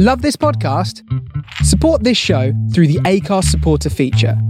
Love 0.00 0.22
this 0.22 0.36
podcast? 0.36 1.02
Support 1.64 2.04
this 2.04 2.16
show 2.16 2.52
through 2.72 2.86
the 2.86 3.00
Acast 3.00 3.46
supporter 3.46 3.90
feature. 3.90 4.40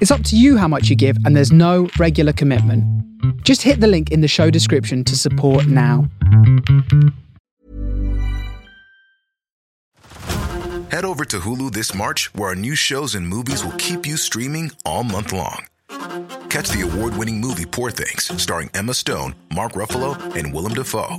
It's 0.00 0.10
up 0.10 0.24
to 0.24 0.38
you 0.38 0.56
how 0.56 0.68
much 0.68 0.88
you 0.88 0.96
give, 0.96 1.18
and 1.26 1.36
there's 1.36 1.52
no 1.52 1.90
regular 1.98 2.32
commitment. 2.32 2.82
Just 3.44 3.60
hit 3.60 3.80
the 3.80 3.86
link 3.86 4.10
in 4.10 4.22
the 4.22 4.26
show 4.26 4.48
description 4.48 5.04
to 5.04 5.18
support 5.18 5.66
now. 5.66 6.08
Head 10.88 11.04
over 11.04 11.26
to 11.26 11.40
Hulu 11.40 11.72
this 11.72 11.94
March, 11.94 12.32
where 12.32 12.48
our 12.48 12.54
new 12.54 12.74
shows 12.74 13.14
and 13.14 13.28
movies 13.28 13.62
will 13.62 13.76
keep 13.76 14.06
you 14.06 14.16
streaming 14.16 14.72
all 14.86 15.04
month 15.04 15.34
long. 15.34 15.66
Catch 16.48 16.70
the 16.70 16.88
award 16.90 17.18
winning 17.18 17.38
movie 17.38 17.66
Poor 17.66 17.90
Things, 17.90 18.30
starring 18.42 18.70
Emma 18.72 18.94
Stone, 18.94 19.34
Mark 19.54 19.72
Ruffalo, 19.72 20.16
and 20.34 20.54
Willem 20.54 20.72
Dafoe. 20.72 21.18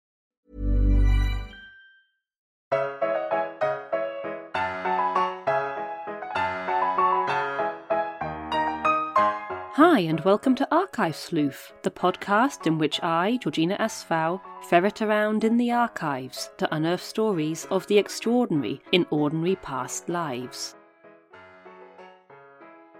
Hi, 9.75 9.99
and 9.99 10.19
welcome 10.25 10.53
to 10.55 10.67
Archive 10.69 11.15
Sleuth, 11.15 11.71
the 11.83 11.89
podcast 11.89 12.67
in 12.67 12.77
which 12.77 13.01
I, 13.01 13.37
Georgina 13.41 13.77
Asfow, 13.77 14.41
ferret 14.67 15.01
around 15.01 15.45
in 15.45 15.55
the 15.55 15.71
archives 15.71 16.49
to 16.57 16.75
unearth 16.75 17.01
stories 17.01 17.63
of 17.71 17.87
the 17.87 17.97
extraordinary 17.97 18.81
in 18.91 19.05
ordinary 19.11 19.55
past 19.55 20.09
lives. 20.09 20.75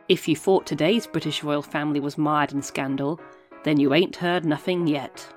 If 0.08 0.30
you 0.30 0.38
thought 0.38 0.66
today's 0.66 1.06
British 1.08 1.44
royal 1.44 1.62
family 1.62 2.00
was 2.00 2.18
mired 2.18 2.54
in 2.54 2.62
scandal, 2.62 3.20
then 3.66 3.78
you 3.78 3.94
ain't 3.94 4.16
heard 4.16 4.46
nothing 4.46 4.88
yet. 4.88 5.28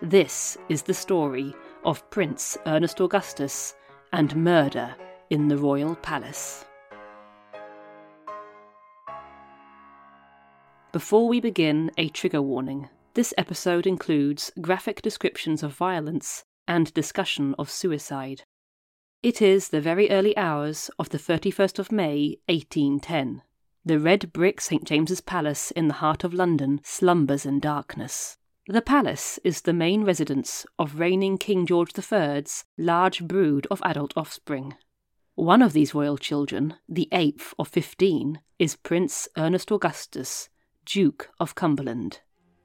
This 0.00 0.56
is 0.70 0.80
the 0.80 0.94
story 0.94 1.54
of 1.84 2.08
Prince 2.08 2.56
Ernest 2.64 2.98
Augustus 3.02 3.74
and 4.14 4.34
murder 4.34 4.94
in 5.28 5.48
the 5.48 5.58
royal 5.58 5.96
palace. 5.96 6.64
Before 10.90 11.28
we 11.28 11.38
begin, 11.38 11.90
a 11.98 12.08
trigger 12.08 12.40
warning. 12.40 12.88
This 13.12 13.34
episode 13.36 13.86
includes 13.86 14.50
graphic 14.58 15.02
descriptions 15.02 15.62
of 15.62 15.74
violence 15.74 16.44
and 16.66 16.94
discussion 16.94 17.54
of 17.58 17.70
suicide. 17.70 18.44
It 19.22 19.42
is 19.42 19.68
the 19.68 19.82
very 19.82 20.08
early 20.08 20.34
hours 20.34 20.90
of 20.98 21.10
the 21.10 21.18
31st 21.18 21.78
of 21.78 21.92
May, 21.92 22.38
1810. 22.46 23.42
The 23.84 23.98
red 24.00 24.32
brick 24.32 24.62
St 24.62 24.82
James's 24.84 25.20
Palace 25.20 25.70
in 25.72 25.88
the 25.88 25.94
heart 25.94 26.24
of 26.24 26.32
London 26.32 26.80
slumbers 26.82 27.44
in 27.44 27.60
darkness. 27.60 28.38
The 28.66 28.80
palace 28.80 29.38
is 29.44 29.60
the 29.60 29.74
main 29.74 30.04
residence 30.04 30.64
of 30.78 30.98
reigning 30.98 31.36
King 31.36 31.66
George 31.66 31.92
III's 31.98 32.64
large 32.78 33.28
brood 33.28 33.66
of 33.70 33.82
adult 33.84 34.14
offspring. 34.16 34.74
One 35.34 35.60
of 35.60 35.74
these 35.74 35.94
royal 35.94 36.16
children, 36.16 36.76
the 36.88 37.08
eighth 37.12 37.52
of 37.58 37.68
fifteen, 37.68 38.40
is 38.58 38.76
Prince 38.76 39.28
Ernest 39.36 39.70
Augustus, 39.70 40.48
Duke 40.90 41.28
of 41.38 41.54
Cumberland. 41.54 42.20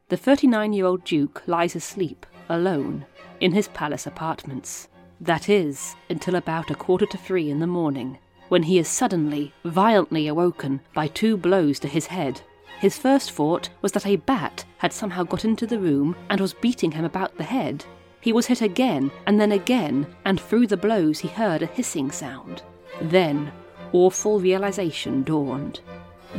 The 0.07 0.15
39 0.15 0.71
year 0.71 0.85
old 0.85 1.03
Duke 1.03 1.43
lies 1.45 1.75
asleep, 1.75 2.25
alone, 2.47 3.05
in 3.41 3.51
his 3.51 3.67
palace 3.67 4.07
apartments. 4.07 4.87
That 5.19 5.49
is, 5.49 5.93
until 6.09 6.35
about 6.35 6.71
a 6.71 6.75
quarter 6.75 7.05
to 7.07 7.17
three 7.17 7.49
in 7.49 7.59
the 7.59 7.67
morning, 7.67 8.17
when 8.47 8.63
he 8.63 8.79
is 8.79 8.87
suddenly, 8.87 9.53
violently 9.65 10.27
awoken 10.27 10.79
by 10.93 11.07
two 11.07 11.35
blows 11.35 11.79
to 11.79 11.89
his 11.89 12.05
head. 12.05 12.39
His 12.79 12.97
first 12.97 13.33
thought 13.33 13.67
was 13.81 13.91
that 13.91 14.07
a 14.07 14.15
bat 14.15 14.63
had 14.77 14.93
somehow 14.93 15.23
got 15.23 15.43
into 15.43 15.67
the 15.67 15.79
room 15.79 16.15
and 16.29 16.39
was 16.39 16.53
beating 16.53 16.91
him 16.93 17.03
about 17.03 17.35
the 17.35 17.43
head. 17.43 17.83
He 18.21 18.31
was 18.31 18.45
hit 18.45 18.61
again 18.61 19.11
and 19.27 19.37
then 19.37 19.51
again, 19.51 20.07
and 20.23 20.39
through 20.39 20.67
the 20.67 20.77
blows 20.77 21.19
he 21.19 21.27
heard 21.27 21.61
a 21.61 21.65
hissing 21.65 22.09
sound. 22.09 22.63
Then, 23.01 23.51
awful 23.91 24.39
realization 24.39 25.23
dawned. 25.23 25.81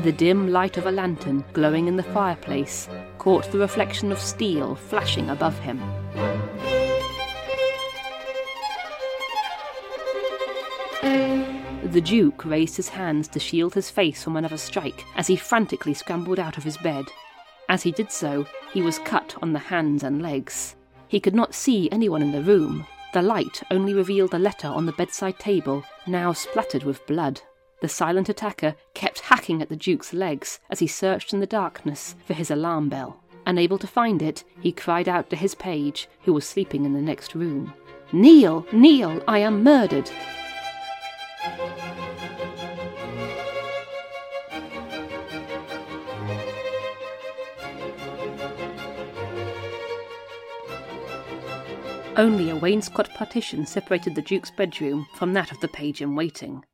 The 0.02 0.12
dim 0.12 0.50
light 0.50 0.76
of 0.76 0.86
a 0.86 0.90
lantern 0.90 1.44
glowing 1.52 1.86
in 1.86 1.96
the 1.96 2.02
fireplace 2.02 2.88
caught 3.18 3.50
the 3.50 3.58
reflection 3.58 4.12
of 4.12 4.18
steel 4.18 4.74
flashing 4.74 5.30
above 5.30 5.58
him. 5.60 5.80
The 11.90 12.00
Duke 12.00 12.44
raised 12.44 12.76
his 12.76 12.88
hands 12.88 13.28
to 13.28 13.38
shield 13.38 13.74
his 13.74 13.88
face 13.88 14.22
from 14.22 14.36
another 14.36 14.56
strike 14.56 15.04
as 15.14 15.28
he 15.28 15.36
frantically 15.36 15.94
scrambled 15.94 16.40
out 16.40 16.58
of 16.58 16.64
his 16.64 16.76
bed. 16.78 17.06
As 17.68 17.84
he 17.84 17.92
did 17.92 18.10
so, 18.10 18.46
he 18.72 18.82
was 18.82 18.98
cut 18.98 19.36
on 19.40 19.52
the 19.52 19.58
hands 19.58 20.02
and 20.02 20.20
legs. 20.20 20.74
He 21.06 21.20
could 21.20 21.34
not 21.34 21.54
see 21.54 21.88
anyone 21.92 22.20
in 22.20 22.32
the 22.32 22.42
room. 22.42 22.84
The 23.12 23.22
light 23.22 23.62
only 23.70 23.94
revealed 23.94 24.34
a 24.34 24.38
letter 24.38 24.66
on 24.66 24.86
the 24.86 24.92
bedside 24.92 25.38
table, 25.38 25.84
now 26.06 26.32
splattered 26.32 26.82
with 26.82 27.06
blood. 27.06 27.40
The 27.84 27.88
silent 27.88 28.30
attacker 28.30 28.76
kept 28.94 29.20
hacking 29.20 29.60
at 29.60 29.68
the 29.68 29.76
Duke's 29.76 30.14
legs 30.14 30.58
as 30.70 30.78
he 30.78 30.86
searched 30.86 31.34
in 31.34 31.40
the 31.40 31.46
darkness 31.46 32.14
for 32.24 32.32
his 32.32 32.50
alarm 32.50 32.88
bell. 32.88 33.20
Unable 33.44 33.76
to 33.76 33.86
find 33.86 34.22
it, 34.22 34.42
he 34.58 34.72
cried 34.72 35.06
out 35.06 35.28
to 35.28 35.36
his 35.36 35.54
page, 35.54 36.08
who 36.22 36.32
was 36.32 36.46
sleeping 36.46 36.86
in 36.86 36.94
the 36.94 37.02
next 37.02 37.34
room. 37.34 37.74
Kneel, 38.10 38.66
kneel, 38.72 39.22
I 39.28 39.40
am 39.40 39.62
murdered. 39.62 40.10
Only 52.16 52.48
a 52.48 52.56
wainscot 52.56 53.12
partition 53.12 53.66
separated 53.66 54.14
the 54.14 54.22
Duke's 54.22 54.50
bedroom 54.50 55.06
from 55.16 55.34
that 55.34 55.52
of 55.52 55.60
the 55.60 55.68
page 55.68 56.00
in 56.00 56.14
waiting. 56.14 56.64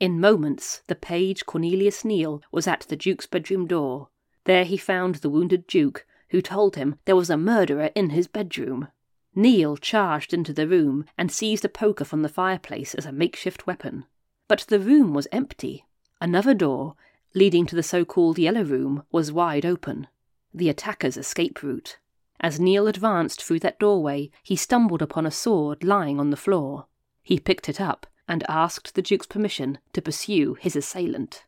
In 0.00 0.18
moments, 0.18 0.82
the 0.86 0.94
page 0.94 1.44
Cornelius 1.44 2.06
Neal 2.06 2.42
was 2.50 2.66
at 2.66 2.86
the 2.88 2.96
Duke's 2.96 3.26
bedroom 3.26 3.66
door. 3.66 4.08
There 4.44 4.64
he 4.64 4.78
found 4.78 5.16
the 5.16 5.28
wounded 5.28 5.66
Duke, 5.66 6.06
who 6.30 6.40
told 6.40 6.76
him 6.76 6.98
there 7.04 7.16
was 7.16 7.28
a 7.28 7.36
murderer 7.36 7.90
in 7.94 8.08
his 8.08 8.26
bedroom. 8.26 8.88
Neal 9.34 9.76
charged 9.76 10.32
into 10.32 10.54
the 10.54 10.66
room 10.66 11.04
and 11.18 11.30
seized 11.30 11.66
a 11.66 11.68
poker 11.68 12.06
from 12.06 12.22
the 12.22 12.30
fireplace 12.30 12.94
as 12.94 13.04
a 13.04 13.12
makeshift 13.12 13.66
weapon. 13.66 14.06
But 14.48 14.60
the 14.68 14.80
room 14.80 15.12
was 15.12 15.28
empty. 15.32 15.84
Another 16.18 16.54
door, 16.54 16.94
leading 17.34 17.66
to 17.66 17.76
the 17.76 17.82
so 17.82 18.06
called 18.06 18.38
Yellow 18.38 18.64
Room, 18.64 19.02
was 19.12 19.30
wide 19.30 19.66
open. 19.66 20.06
The 20.54 20.70
attacker's 20.70 21.18
escape 21.18 21.62
route. 21.62 21.98
As 22.40 22.58
Neal 22.58 22.86
advanced 22.86 23.44
through 23.44 23.60
that 23.60 23.78
doorway, 23.78 24.30
he 24.42 24.56
stumbled 24.56 25.02
upon 25.02 25.26
a 25.26 25.30
sword 25.30 25.84
lying 25.84 26.18
on 26.18 26.30
the 26.30 26.38
floor. 26.38 26.86
He 27.22 27.38
picked 27.38 27.68
it 27.68 27.82
up 27.82 28.06
and 28.30 28.44
asked 28.48 28.94
the 28.94 29.02
Duke's 29.02 29.26
permission 29.26 29.78
to 29.92 30.00
pursue 30.00 30.54
his 30.54 30.76
assailant. 30.76 31.44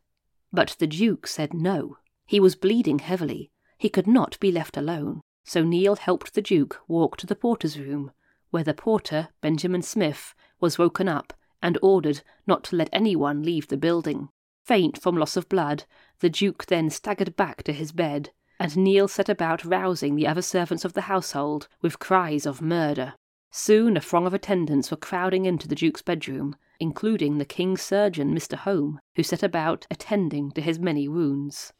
But 0.51 0.75
the 0.79 0.85
Duke 0.85 1.27
said 1.27 1.53
no. 1.53 1.97
He 2.25 2.41
was 2.41 2.57
bleeding 2.57 2.99
heavily. 2.99 3.49
He 3.77 3.87
could 3.87 4.05
not 4.05 4.37
be 4.41 4.51
left 4.51 4.75
alone. 4.75 5.21
So 5.45 5.63
Neal 5.63 5.95
helped 5.95 6.33
the 6.33 6.41
Duke 6.41 6.81
walk 6.89 7.15
to 7.17 7.25
the 7.25 7.37
porter's 7.37 7.79
room, 7.79 8.11
where 8.51 8.65
the 8.65 8.73
porter, 8.73 9.29
Benjamin 9.39 9.81
Smith, 9.81 10.35
was 10.59 10.77
woken 10.77 11.07
up 11.07 11.31
and 11.61 11.77
ordered 11.81 12.21
not 12.45 12.65
to 12.65 12.75
let 12.75 12.89
anyone 12.91 13.43
leave 13.43 13.69
the 13.69 13.77
building. 13.77 14.27
Faint 14.65 15.01
from 15.01 15.15
loss 15.15 15.37
of 15.37 15.47
blood, 15.47 15.85
the 16.19 16.29
Duke 16.29 16.65
then 16.65 16.89
staggered 16.89 17.37
back 17.37 17.63
to 17.63 17.71
his 17.71 17.93
bed, 17.93 18.31
and 18.59 18.75
Neal 18.75 19.07
set 19.07 19.29
about 19.29 19.63
rousing 19.63 20.15
the 20.15 20.27
other 20.27 20.41
servants 20.41 20.83
of 20.83 20.93
the 20.93 21.01
household 21.01 21.69
with 21.81 21.99
cries 21.99 22.45
of 22.45 22.61
murder. 22.61 23.13
Soon 23.55 23.95
a 23.95 24.01
throng 24.01 24.25
of 24.25 24.33
attendants 24.33 24.89
were 24.89 24.97
crowding 24.97 25.45
into 25.45 25.67
the 25.67 25.75
Duke's 25.75 26.01
bedroom, 26.01 26.55
including 26.79 27.37
the 27.37 27.45
King's 27.45 27.83
surgeon, 27.83 28.33
Mr. 28.33 28.57
Home, 28.57 28.99
who 29.15 29.21
set 29.21 29.43
about 29.43 29.85
attending 29.91 30.49
to 30.53 30.61
his 30.61 30.79
many 30.79 31.07
wounds. 31.07 31.71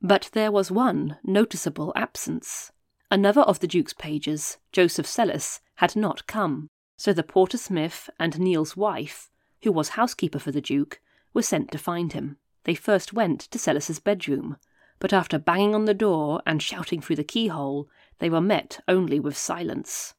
But 0.00 0.30
there 0.34 0.52
was 0.52 0.70
one 0.70 1.18
noticeable 1.24 1.92
absence. 1.96 2.70
Another 3.10 3.40
of 3.40 3.58
the 3.58 3.66
Duke's 3.66 3.92
pages, 3.92 4.58
Joseph 4.70 5.04
Sellis, 5.04 5.60
had 5.74 5.96
not 5.96 6.28
come, 6.28 6.70
so 6.96 7.12
the 7.12 7.24
Porter 7.24 7.58
Smith 7.58 8.08
and 8.20 8.38
Neil's 8.38 8.76
wife, 8.76 9.32
who 9.64 9.72
was 9.72 9.90
housekeeper 9.90 10.38
for 10.38 10.52
the 10.52 10.60
Duke, 10.60 11.00
were 11.34 11.42
sent 11.42 11.72
to 11.72 11.78
find 11.78 12.12
him. 12.12 12.36
They 12.62 12.76
first 12.76 13.12
went 13.12 13.40
to 13.40 13.58
Sellis's 13.58 13.98
bedroom, 13.98 14.58
but 15.00 15.12
after 15.12 15.40
banging 15.40 15.74
on 15.74 15.86
the 15.86 15.92
door 15.92 16.40
and 16.46 16.62
shouting 16.62 17.00
through 17.00 17.16
the 17.16 17.24
keyhole, 17.24 17.88
they 18.20 18.30
were 18.30 18.40
met 18.40 18.78
only 18.86 19.18
with 19.18 19.36
silence. 19.36 20.14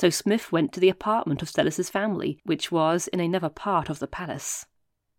So 0.00 0.08
Smith 0.08 0.50
went 0.50 0.72
to 0.72 0.80
the 0.80 0.88
apartment 0.88 1.42
of 1.42 1.50
Sellis's 1.50 1.90
family, 1.90 2.40
which 2.44 2.72
was 2.72 3.06
in 3.08 3.20
another 3.20 3.50
part 3.50 3.90
of 3.90 3.98
the 3.98 4.06
palace. 4.06 4.64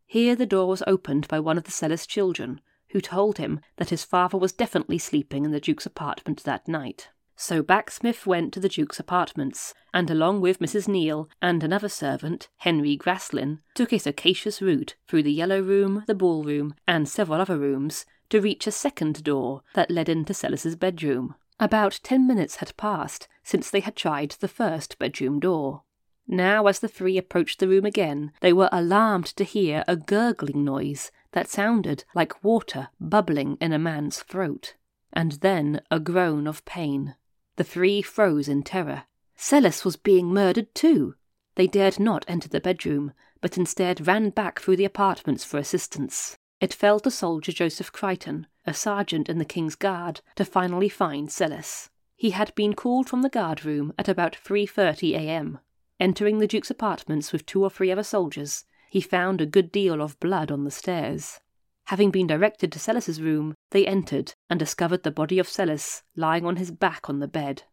Here 0.08 0.36
the 0.36 0.48
door 0.48 0.68
was 0.68 0.82
opened 0.88 1.28
by 1.28 1.40
one 1.40 1.56
of 1.56 1.66
the 1.66 1.72
Sellis 1.72 2.08
children, 2.08 2.62
who 2.90 3.00
told 3.00 3.38
him 3.38 3.60
that 3.78 3.92
his 3.92 4.04
father 4.04 4.40
was 4.40 4.52
definitely 4.52 4.98
sleeping 4.98 5.46
in 5.46 5.52
the 5.52 5.60
Duke's 5.60 5.86
apartment 5.86 6.44
that 6.46 6.68
night. 6.68 7.10
So 7.36 7.62
back 7.62 7.92
Smith 7.92 8.26
went 8.26 8.54
to 8.54 8.60
the 8.60 8.70
Duke's 8.70 9.00
apartments, 9.00 9.76
and 9.94 10.10
along 10.10 10.42
with 10.42 10.58
Mrs. 10.58 10.88
Neal 10.88 11.30
and 11.44 11.64
another 11.64 11.88
servant, 11.88 12.50
Henry 12.58 12.98
Graslin, 12.98 13.60
took 13.76 13.94
a 13.94 14.00
circassious 14.00 14.64
route 14.64 14.96
through 15.08 15.22
the 15.22 15.32
Yellow 15.32 15.62
Room, 15.62 16.06
the 16.08 16.16
Ballroom, 16.16 16.74
and 16.88 17.08
several 17.08 17.40
other 17.40 17.60
rooms 17.60 18.08
to 18.32 18.42
reach 18.42 18.66
a 18.66 18.72
second 18.72 19.24
door 19.24 19.62
that 19.76 19.92
led 19.92 20.10
into 20.10 20.34
Sellis's 20.34 20.76
bedroom. 20.76 21.36
About 21.62 22.00
ten 22.02 22.26
minutes 22.26 22.56
had 22.56 22.76
passed 22.76 23.28
since 23.44 23.70
they 23.70 23.82
had 23.82 23.96
tried 23.96 24.32
the 24.32 24.48
first 24.48 24.98
bedroom 24.98 25.40
door. 25.40 25.84
Now, 26.28 26.66
as 26.66 26.80
the 26.80 26.88
three 26.88 27.20
approached 27.20 27.60
the 27.60 27.68
room 27.68 27.86
again, 27.86 28.32
they 28.42 28.52
were 28.52 28.70
alarmed 28.72 29.28
to 29.28 29.44
hear 29.44 29.84
a 29.88 29.96
gurgling 29.96 30.66
noise 30.66 31.12
that 31.34 31.50
sounded 31.50 32.04
like 32.16 32.44
water 32.44 32.90
bubbling 33.00 33.58
in 33.62 33.74
a 33.74 33.78
man's 33.78 34.24
throat, 34.24 34.74
and 35.14 35.34
then 35.34 35.82
a 35.92 36.00
groan 36.00 36.48
of 36.48 36.66
pain. 36.66 37.16
The 37.58 37.64
three 37.64 38.02
froze 38.02 38.48
in 38.48 38.64
terror. 38.64 39.04
Sellis 39.36 39.86
was 39.86 39.98
being 39.98 40.34
murdered 40.34 40.74
too. 40.74 41.14
They 41.54 41.68
dared 41.68 42.00
not 42.00 42.26
enter 42.28 42.50
the 42.50 42.60
bedroom, 42.60 43.14
but 43.40 43.56
instead 43.56 44.08
ran 44.08 44.32
back 44.32 44.60
through 44.60 44.78
the 44.78 44.86
apartments 44.86 45.44
for 45.44 45.60
assistance. 45.60 46.38
It 46.60 46.74
fell 46.74 47.00
to 47.02 47.12
soldier 47.12 47.52
Joseph 47.52 47.92
Crichton, 47.92 48.48
a 48.66 48.74
sergeant 48.74 49.30
in 49.30 49.38
the 49.38 49.46
King's 49.46 49.76
Guard, 49.76 50.22
to 50.36 50.46
finally 50.46 50.90
find 50.90 51.30
Sellis. 51.30 51.90
He 52.16 52.32
had 52.32 52.54
been 52.54 52.74
called 52.76 53.10
from 53.10 53.24
the 53.24 53.30
guard 53.30 53.66
room 53.66 53.94
at 53.98 54.08
about 54.08 54.38
3:30 54.44 55.16
a.m. 55.16 55.60
Entering 56.00 56.40
the 56.40 56.48
Duke's 56.48 56.70
apartments 56.70 57.32
with 57.32 57.46
two 57.46 57.64
or 57.64 57.70
three 57.70 57.92
other 57.92 58.04
soldiers, 58.04 58.66
he 58.90 59.02
found 59.02 59.42
a 59.42 59.46
good 59.46 59.72
deal 59.72 60.02
of 60.02 60.20
blood 60.20 60.52
on 60.52 60.64
the 60.64 60.72
stairs. 60.72 61.40
Having 61.86 62.12
been 62.12 62.28
directed 62.28 62.72
to 62.72 62.80
Sellis's 62.80 63.22
room, 63.22 63.56
they 63.72 63.86
entered 63.88 64.34
and 64.50 64.60
discovered 64.60 65.04
the 65.04 65.12
body 65.12 65.40
of 65.40 65.48
Sellis 65.48 66.04
lying 66.16 66.46
on 66.46 66.58
his 66.58 66.72
back 66.72 67.10
on 67.10 67.20
the 67.20 67.28
bed. 67.28 67.64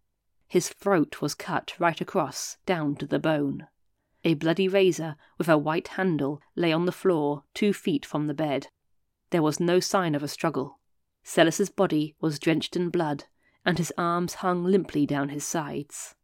His 0.49 0.71
throat 0.71 1.21
was 1.21 1.35
cut 1.35 1.75
right 1.79 2.01
across, 2.01 2.57
down 2.65 2.97
to 2.97 3.07
the 3.07 3.19
bone. 3.19 3.67
A 4.25 4.35
bloody 4.35 4.67
razor 4.67 5.17
with 5.37 5.49
a 5.49 5.59
white 5.59 5.89
handle 5.89 6.41
lay 6.57 6.73
on 6.73 6.87
the 6.87 6.93
floor 6.93 7.45
two 7.55 7.73
feet 7.73 8.07
from 8.07 8.27
the 8.27 8.35
bed. 8.35 8.69
There 9.31 9.43
was 9.43 9.61
no 9.61 9.79
sign 9.79 10.15
of 10.15 10.23
a 10.23 10.29
struggle. 10.29 10.78
Sellis's 11.29 11.69
body 11.69 12.15
was 12.23 12.39
drenched 12.39 12.75
in 12.75 12.89
blood, 12.89 13.25
and 13.63 13.77
his 13.77 13.93
arms 13.99 14.37
hung 14.37 14.65
limply 14.65 15.05
down 15.05 15.29
his 15.29 15.45
sides. 15.45 16.15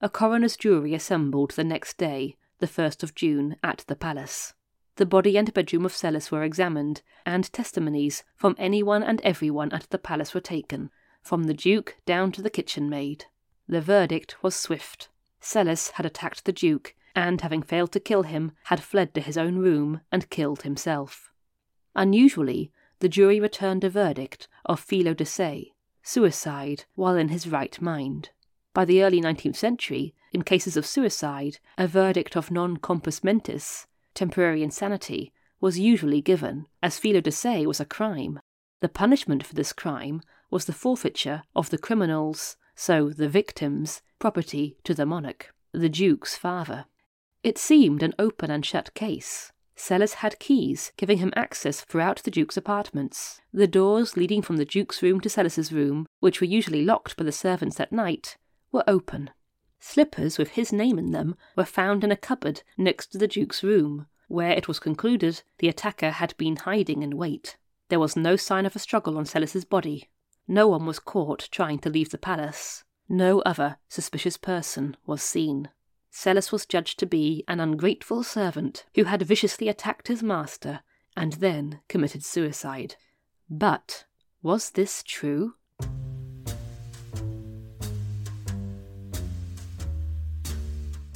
A 0.00 0.08
coroner's 0.08 0.56
jury 0.56 0.94
assembled 0.94 1.50
the 1.50 1.64
next 1.64 1.98
day, 1.98 2.36
the 2.60 2.68
1st 2.68 3.02
of 3.02 3.16
June, 3.16 3.56
at 3.64 3.78
the 3.88 3.96
palace. 3.96 4.54
The 4.94 5.06
body 5.06 5.36
and 5.36 5.52
bedroom 5.52 5.84
of 5.84 5.92
Sellis 5.92 6.30
were 6.30 6.44
examined, 6.44 7.02
and 7.26 7.52
testimonies 7.52 8.22
from 8.36 8.54
anyone 8.58 9.02
and 9.02 9.20
everyone 9.22 9.72
at 9.72 9.90
the 9.90 9.98
palace 9.98 10.34
were 10.34 10.40
taken, 10.40 10.92
from 11.20 11.44
the 11.44 11.54
Duke 11.54 11.96
down 12.06 12.30
to 12.30 12.42
the 12.42 12.48
kitchen 12.48 12.88
maid. 12.88 13.24
The 13.66 13.80
verdict 13.80 14.40
was 14.40 14.54
swift. 14.54 15.08
Sellis 15.40 15.90
had 15.94 16.06
attacked 16.06 16.44
the 16.44 16.52
Duke, 16.52 16.94
and 17.16 17.40
having 17.40 17.62
failed 17.62 17.90
to 17.90 17.98
kill 17.98 18.22
him, 18.22 18.52
had 18.66 18.84
fled 18.84 19.14
to 19.14 19.20
his 19.20 19.36
own 19.36 19.56
room 19.58 20.00
and 20.12 20.30
killed 20.30 20.62
himself. 20.62 21.32
Unusually, 21.96 22.70
the 23.02 23.08
jury 23.08 23.40
returned 23.40 23.82
a 23.82 23.90
verdict 23.90 24.46
of 24.64 24.80
felo 24.80 25.12
de 25.12 25.24
se, 25.24 25.72
suicide 26.04 26.84
while 26.94 27.16
in 27.16 27.30
his 27.30 27.48
right 27.48 27.82
mind. 27.82 28.30
By 28.72 28.84
the 28.84 29.02
early 29.02 29.20
19th 29.20 29.56
century, 29.56 30.14
in 30.30 30.42
cases 30.42 30.76
of 30.76 30.86
suicide, 30.86 31.58
a 31.76 31.88
verdict 31.88 32.36
of 32.36 32.52
non 32.52 32.76
compos 32.76 33.24
mentis, 33.24 33.88
temporary 34.14 34.62
insanity, 34.62 35.32
was 35.60 35.80
usually 35.80 36.20
given, 36.20 36.66
as 36.80 36.96
felo 37.00 37.20
de 37.20 37.32
se 37.32 37.66
was 37.66 37.80
a 37.80 37.84
crime. 37.84 38.38
The 38.78 38.88
punishment 38.88 39.44
for 39.44 39.56
this 39.56 39.72
crime 39.72 40.22
was 40.48 40.66
the 40.66 40.72
forfeiture 40.72 41.42
of 41.56 41.70
the 41.70 41.78
criminal's, 41.78 42.56
so 42.76 43.10
the 43.10 43.28
victim's, 43.28 44.02
property 44.20 44.76
to 44.84 44.94
the 44.94 45.06
monarch, 45.06 45.52
the 45.72 45.88
Duke's 45.88 46.36
father. 46.36 46.84
It 47.42 47.58
seemed 47.58 48.04
an 48.04 48.14
open 48.16 48.52
and 48.52 48.64
shut 48.64 48.94
case. 48.94 49.50
Sellis 49.82 50.14
had 50.14 50.38
keys 50.38 50.92
giving 50.96 51.18
him 51.18 51.32
access 51.34 51.80
throughout 51.80 52.22
the 52.22 52.30
Duke's 52.30 52.56
apartments. 52.56 53.40
The 53.52 53.66
doors 53.66 54.16
leading 54.16 54.40
from 54.40 54.56
the 54.56 54.64
Duke's 54.64 55.02
room 55.02 55.20
to 55.22 55.28
Sellis's 55.28 55.72
room, 55.72 56.06
which 56.20 56.40
were 56.40 56.46
usually 56.46 56.84
locked 56.84 57.16
by 57.16 57.24
the 57.24 57.32
servants 57.32 57.80
at 57.80 57.90
night, 57.90 58.36
were 58.70 58.84
open. 58.86 59.30
Slippers 59.80 60.38
with 60.38 60.50
his 60.50 60.72
name 60.72 61.00
in 61.00 61.10
them 61.10 61.34
were 61.56 61.64
found 61.64 62.04
in 62.04 62.12
a 62.12 62.16
cupboard 62.16 62.62
next 62.78 63.08
to 63.08 63.18
the 63.18 63.26
Duke's 63.26 63.64
room, 63.64 64.06
where 64.28 64.52
it 64.52 64.68
was 64.68 64.78
concluded 64.78 65.42
the 65.58 65.68
attacker 65.68 66.10
had 66.10 66.36
been 66.36 66.54
hiding 66.54 67.02
in 67.02 67.16
wait. 67.16 67.56
There 67.88 67.98
was 67.98 68.14
no 68.14 68.36
sign 68.36 68.66
of 68.66 68.76
a 68.76 68.78
struggle 68.78 69.18
on 69.18 69.24
Sellis's 69.24 69.64
body. 69.64 70.10
No 70.46 70.68
one 70.68 70.86
was 70.86 71.00
caught 71.00 71.48
trying 71.50 71.80
to 71.80 71.90
leave 71.90 72.10
the 72.10 72.18
palace. 72.18 72.84
No 73.08 73.40
other 73.40 73.78
suspicious 73.88 74.36
person 74.36 74.96
was 75.06 75.24
seen. 75.24 75.70
Sellis 76.14 76.52
was 76.52 76.66
judged 76.66 76.98
to 76.98 77.06
be 77.06 77.42
an 77.48 77.58
ungrateful 77.58 78.22
servant 78.22 78.84
who 78.94 79.04
had 79.04 79.22
viciously 79.22 79.68
attacked 79.68 80.08
his 80.08 80.22
master 80.22 80.80
and 81.16 81.32
then 81.34 81.80
committed 81.88 82.22
suicide. 82.22 82.96
But 83.48 84.04
was 84.42 84.70
this 84.70 85.02
true? 85.02 85.54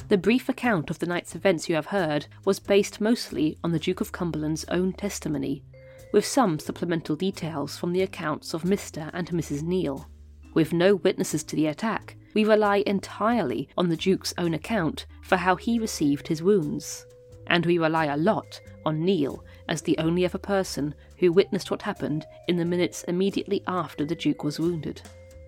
The 0.07 0.17
brief 0.17 0.49
account 0.49 0.89
of 0.89 0.97
the 0.97 1.05
night's 1.05 1.35
events 1.35 1.69
you 1.69 1.75
have 1.75 1.87
heard 1.87 2.25
was 2.43 2.59
based 2.59 2.99
mostly 2.99 3.59
on 3.63 3.71
the 3.71 3.79
Duke 3.79 4.01
of 4.01 4.11
Cumberland's 4.11 4.65
own 4.69 4.93
testimony, 4.93 5.63
with 6.11 6.25
some 6.25 6.57
supplemental 6.57 7.15
details 7.15 7.77
from 7.77 7.93
the 7.93 8.01
accounts 8.01 8.55
of 8.55 8.63
Mr. 8.63 9.11
and 9.13 9.29
Mrs. 9.29 9.61
Neal. 9.61 10.09
With 10.55 10.73
no 10.73 10.95
witnesses 10.95 11.43
to 11.43 11.55
the 11.55 11.67
attack, 11.67 12.16
we 12.33 12.43
rely 12.43 12.83
entirely 12.85 13.69
on 13.77 13.89
the 13.89 13.97
Duke's 13.97 14.33
own 14.37 14.53
account 14.53 15.05
for 15.23 15.37
how 15.37 15.55
he 15.55 15.79
received 15.79 16.27
his 16.27 16.43
wounds. 16.43 17.05
And 17.47 17.65
we 17.65 17.77
rely 17.77 18.05
a 18.05 18.17
lot 18.17 18.59
on 18.85 19.03
Neil 19.03 19.43
as 19.69 19.81
the 19.81 19.97
only 19.97 20.25
other 20.25 20.37
person 20.37 20.93
who 21.17 21.31
witnessed 21.31 21.71
what 21.71 21.81
happened 21.81 22.25
in 22.47 22.57
the 22.57 22.65
minutes 22.65 23.03
immediately 23.03 23.63
after 23.67 24.05
the 24.05 24.15
Duke 24.15 24.43
was 24.43 24.59
wounded. 24.59 25.01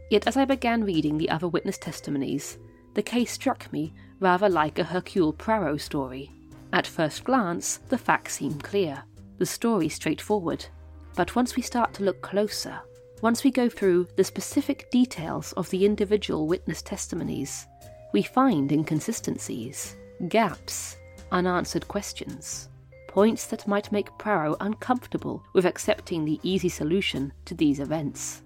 Yet 0.10 0.28
as 0.28 0.38
I 0.38 0.46
began 0.46 0.84
reading 0.84 1.18
the 1.18 1.30
other 1.30 1.48
witness 1.48 1.78
testimonies, 1.78 2.58
the 2.94 3.04
case 3.04 3.32
struck 3.32 3.72
me 3.72 3.94
rather 4.20 4.50
like 4.50 4.80
a 4.80 4.84
Hercule 4.84 5.34
Poirot 5.34 5.82
story. 5.82 6.32
At 6.74 6.88
first 6.88 7.24
glance, 7.24 7.78
the 7.90 7.98
facts 7.98 8.36
seem 8.36 8.60
clear, 8.60 9.04
the 9.38 9.46
story 9.46 9.90
straightforward. 9.90 10.66
But 11.16 11.36
once 11.36 11.56
we 11.56 11.62
start 11.62 11.94
to 11.96 12.04
look 12.04 12.22
closer, 12.22 12.80
once 13.22 13.44
we 13.44 13.52
go 13.52 13.70
through 13.70 14.08
the 14.16 14.24
specific 14.24 14.90
details 14.92 15.54
of 15.54 15.70
the 15.70 15.86
individual 15.86 16.48
witness 16.48 16.82
testimonies, 16.82 17.68
we 18.14 18.22
find 18.22 18.72
inconsistencies, 18.72 19.96
gaps, 20.28 20.98
unanswered 21.32 21.88
questions, 21.88 22.70
points 23.08 23.48
that 23.48 23.68
might 23.68 23.92
make 23.92 24.18
Poirot 24.18 24.58
uncomfortable 24.62 25.44
with 25.54 25.66
accepting 25.66 26.26
the 26.26 26.40
easy 26.44 26.70
solution 26.70 27.32
to 27.46 27.54
these 27.54 27.80
events. 27.80 28.42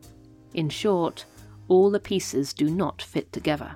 In 0.53 0.69
short, 0.69 1.25
all 1.67 1.89
the 1.89 1.99
pieces 1.99 2.53
do 2.53 2.69
not 2.69 3.01
fit 3.01 3.31
together 3.31 3.75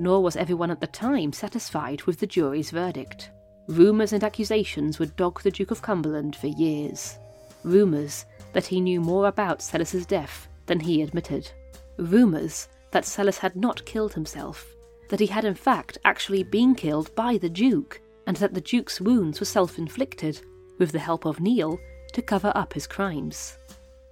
nor 0.00 0.22
was 0.22 0.34
everyone 0.34 0.70
at 0.70 0.80
the 0.80 0.86
time 0.86 1.30
satisfied 1.30 2.02
with 2.04 2.18
the 2.18 2.26
jury's 2.26 2.70
verdict. 2.70 3.30
Rumours 3.68 4.14
and 4.14 4.24
accusations 4.24 4.98
would 4.98 5.14
dog 5.14 5.42
the 5.42 5.50
Duke 5.50 5.70
of 5.70 5.82
Cumberland 5.82 6.34
for 6.34 6.46
years. 6.46 7.18
Rumours 7.64 8.24
that 8.52 8.66
he 8.66 8.80
knew 8.80 9.00
more 9.00 9.26
about 9.26 9.62
Sellis's 9.62 10.06
death 10.06 10.48
than 10.66 10.80
he 10.80 11.02
admitted. 11.02 11.50
Rumours 11.96 12.68
that 12.90 13.04
Sellis 13.04 13.38
had 13.38 13.56
not 13.56 13.84
killed 13.84 14.14
himself, 14.14 14.74
that 15.08 15.20
he 15.20 15.26
had 15.26 15.44
in 15.44 15.54
fact 15.54 15.98
actually 16.04 16.42
been 16.42 16.74
killed 16.74 17.14
by 17.14 17.36
the 17.38 17.48
Duke, 17.48 18.00
and 18.26 18.36
that 18.36 18.54
the 18.54 18.60
Duke's 18.60 19.00
wounds 19.00 19.40
were 19.40 19.46
self 19.46 19.78
inflicted, 19.78 20.40
with 20.78 20.92
the 20.92 20.98
help 20.98 21.24
of 21.24 21.40
Neil, 21.40 21.78
to 22.12 22.22
cover 22.22 22.52
up 22.54 22.72
his 22.72 22.86
crimes. 22.86 23.58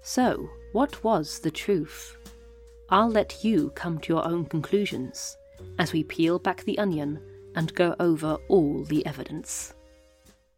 So, 0.03 0.49
what 0.73 1.03
was 1.03 1.41
the 1.41 1.51
truth? 1.51 2.17
I'll 2.91 3.11
let 3.11 3.45
you 3.45 3.71
come 3.71 3.99
to 4.01 4.13
your 4.13 4.25
own 4.25 4.47
conclusions 4.47 5.37
as 5.79 5.93
we 5.93 6.05
peel 6.05 6.39
back 6.39 6.65
the 6.65 6.79
onion 6.79 7.21
and 7.55 7.75
go 7.75 7.95
over 8.01 8.39
all 8.49 8.85
the 8.85 9.05
evidence. 9.05 9.75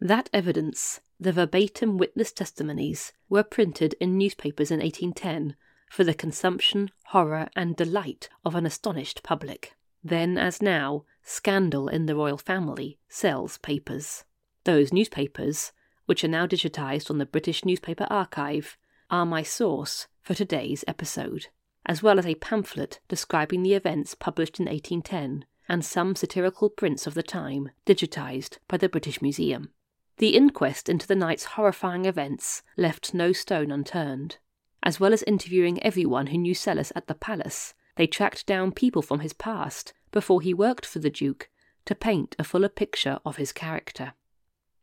That 0.03 0.31
evidence, 0.33 1.01
the 1.21 1.31
verbatim 1.31 1.99
witness 1.99 2.33
testimonies, 2.33 3.13
were 3.29 3.43
printed 3.43 3.95
in 4.01 4.17
newspapers 4.17 4.71
in 4.71 4.81
1810 4.81 5.57
for 5.91 6.05
the 6.05 6.15
consumption, 6.15 6.91
horror, 7.09 7.51
and 7.55 7.77
delight 7.77 8.31
of 8.43 8.55
an 8.55 8.65
astonished 8.65 9.23
public. 9.23 9.77
Then, 10.03 10.39
as 10.39 10.63
now, 10.63 11.05
scandal 11.23 11.87
in 11.87 12.07
the 12.07 12.17
royal 12.17 12.39
family 12.39 12.99
sells 13.11 13.59
papers. 13.59 14.25
Those 14.65 14.91
newspapers, 14.91 15.73
which 16.07 16.25
are 16.25 16.29
now 16.29 16.47
digitised 16.47 17.11
on 17.11 17.19
the 17.19 17.27
British 17.27 17.67
Newspaper 17.67 18.07
Archive, 18.09 18.79
are 19.11 19.27
my 19.27 19.43
source 19.43 20.07
for 20.23 20.33
today's 20.33 20.83
episode, 20.89 21.49
as 21.85 22.03
well 22.03 22.19
as 22.19 22.25
a 22.25 22.37
pamphlet 22.37 23.01
describing 23.09 23.63
the 23.63 23.75
events 23.75 24.15
published 24.15 24.59
in 24.59 24.65
1810 24.65 25.45
and 25.69 25.85
some 25.85 26.17
satirical 26.17 26.71
prints 26.71 27.07
of 27.07 27.13
the 27.13 27.23
time 27.23 27.71
digitised 27.85 28.57
by 28.67 28.79
the 28.79 28.89
British 28.89 29.21
Museum. 29.21 29.71
The 30.21 30.37
inquest 30.37 30.91
into 30.91 31.07
the 31.07 31.17
night's 31.17 31.57
horrifying 31.57 32.05
events 32.05 32.63
left 32.77 33.15
no 33.15 33.33
stone 33.33 33.71
unturned. 33.71 34.37
As 34.83 35.01
well 35.01 35.15
as 35.15 35.23
interviewing 35.23 35.83
everyone 35.83 36.27
who 36.27 36.37
knew 36.37 36.55
Sellis 36.55 36.93
at 36.95 37.07
the 37.07 37.15
palace, 37.15 37.73
they 37.97 38.07
tracked 38.07 38.45
down 38.45 38.73
people 38.73 39.01
from 39.01 39.21
his 39.21 39.33
past 39.33 39.95
before 40.13 40.43
he 40.43 40.53
worked 40.53 40.85
for 40.85 40.99
the 40.99 41.09
Duke 41.09 41.49
to 41.87 41.95
paint 41.95 42.37
a 42.39 42.45
fuller 42.45 42.69
picture 42.69 43.19
of 43.25 43.37
his 43.37 43.51
character. 43.51 44.13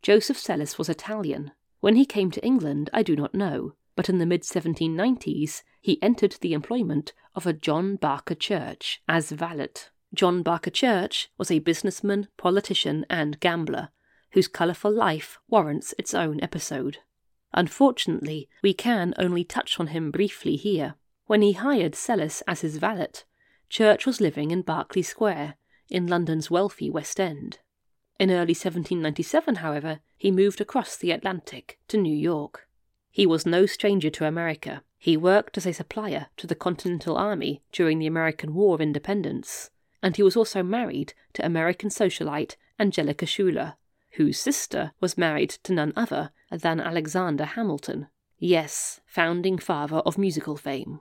Joseph 0.02 0.40
Sellis 0.40 0.80
was 0.80 0.90
Italian. 0.90 1.52
When 1.82 1.98
he 1.98 2.06
came 2.08 2.32
to 2.32 2.44
England, 2.44 2.90
I 2.92 3.04
do 3.04 3.16
not 3.16 3.36
know, 3.36 3.76
but 3.96 4.10
in 4.10 4.18
the 4.18 4.26
mid 4.26 4.42
1790s 4.42 5.62
he 5.80 6.02
entered 6.02 6.38
the 6.42 6.54
employment 6.54 7.14
of 7.36 7.46
a 7.46 7.54
John 7.54 7.96
Barker 7.98 8.34
Church 8.34 9.04
as 9.08 9.30
valet. 9.30 9.70
John 10.16 10.42
Barker 10.42 10.72
Church 10.72 11.30
was 11.38 11.52
a 11.52 11.60
businessman, 11.60 12.28
politician, 12.38 13.06
and 13.08 13.40
gambler 13.40 13.90
whose 14.38 14.48
colourful 14.48 14.92
life 14.92 15.40
warrants 15.48 15.96
its 15.98 16.14
own 16.14 16.40
episode. 16.44 17.00
Unfortunately, 17.56 18.48
we 18.62 18.72
can 18.72 19.12
only 19.18 19.44
touch 19.44 19.80
on 19.80 19.88
him 19.88 20.12
briefly 20.12 20.56
here. 20.56 20.94
When 21.26 21.42
he 21.42 21.54
hired 21.54 21.96
Sellis 21.96 22.44
as 22.48 22.62
his 22.62 22.78
valet, 22.78 23.24
Church 23.68 24.06
was 24.06 24.22
living 24.22 24.52
in 24.52 24.62
Berkeley 24.62 25.02
Square, 25.02 25.56
in 25.90 26.06
London's 26.06 26.52
wealthy 26.52 26.88
West 26.88 27.20
End. 27.20 27.58
In 28.20 28.30
early 28.30 28.54
1797, 28.54 29.56
however, 29.56 30.02
he 30.16 30.30
moved 30.30 30.62
across 30.62 30.96
the 30.96 31.10
Atlantic 31.10 31.80
to 31.88 31.98
New 31.98 32.16
York. 32.16 32.68
He 33.10 33.26
was 33.26 33.48
no 33.48 33.66
stranger 33.66 34.12
to 34.12 34.28
America. 34.28 34.84
He 35.00 35.18
worked 35.18 35.58
as 35.58 35.66
a 35.66 35.74
supplier 35.74 36.28
to 36.38 36.46
the 36.46 36.54
Continental 36.54 37.18
Army 37.18 37.64
during 37.72 37.98
the 37.98 38.06
American 38.06 38.54
War 38.54 38.76
of 38.76 38.82
Independence, 38.82 39.72
and 40.04 40.16
he 40.16 40.22
was 40.22 40.38
also 40.38 40.62
married 40.62 41.16
to 41.34 41.44
American 41.44 41.90
socialite 41.90 42.56
Angelica 42.80 43.26
Schuyler, 43.26 43.78
whose 44.12 44.40
sister 44.40 44.92
was 45.00 45.18
married 45.18 45.50
to 45.50 45.74
none 45.74 45.94
other 45.96 46.32
than 46.52 46.80
Alexander 46.80 47.46
Hamilton, 47.46 48.08
yes, 48.40 49.02
founding 49.06 49.58
father 49.58 49.98
of 49.98 50.18
musical 50.18 50.58
fame. 50.58 51.00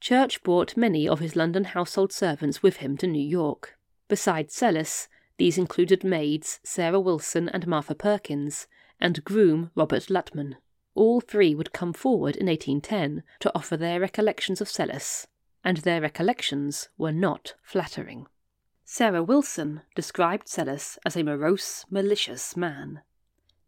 Church 0.00 0.42
brought 0.42 0.76
many 0.76 1.08
of 1.08 1.20
his 1.20 1.36
London 1.36 1.64
household 1.64 2.12
servants 2.12 2.62
with 2.62 2.76
him 2.76 2.96
to 2.96 3.06
New 3.06 3.22
York. 3.22 3.78
Besides 4.08 4.54
Sellis, 4.54 5.08
these 5.36 5.58
included 5.58 6.04
maids 6.04 6.60
Sarah 6.62 7.00
Wilson 7.00 7.48
and 7.48 7.66
Martha 7.66 7.94
Perkins, 7.94 8.66
and 9.00 9.24
groom 9.24 9.70
Robert 9.74 10.10
Lutman. 10.10 10.56
All 10.94 11.20
three 11.20 11.54
would 11.54 11.72
come 11.72 11.92
forward 11.92 12.36
in 12.36 12.46
1810 12.46 13.22
to 13.40 13.54
offer 13.54 13.76
their 13.76 14.00
recollections 14.00 14.60
of 14.60 14.68
Sellis, 14.68 15.26
and 15.64 15.78
their 15.78 16.00
recollections 16.00 16.88
were 16.98 17.12
not 17.12 17.54
flattering. 17.62 18.26
Sarah 18.92 19.22
Wilson 19.22 19.82
described 19.94 20.48
Sellis 20.48 20.98
as 21.06 21.16
a 21.16 21.22
morose, 21.22 21.86
malicious 21.90 22.56
man. 22.56 23.02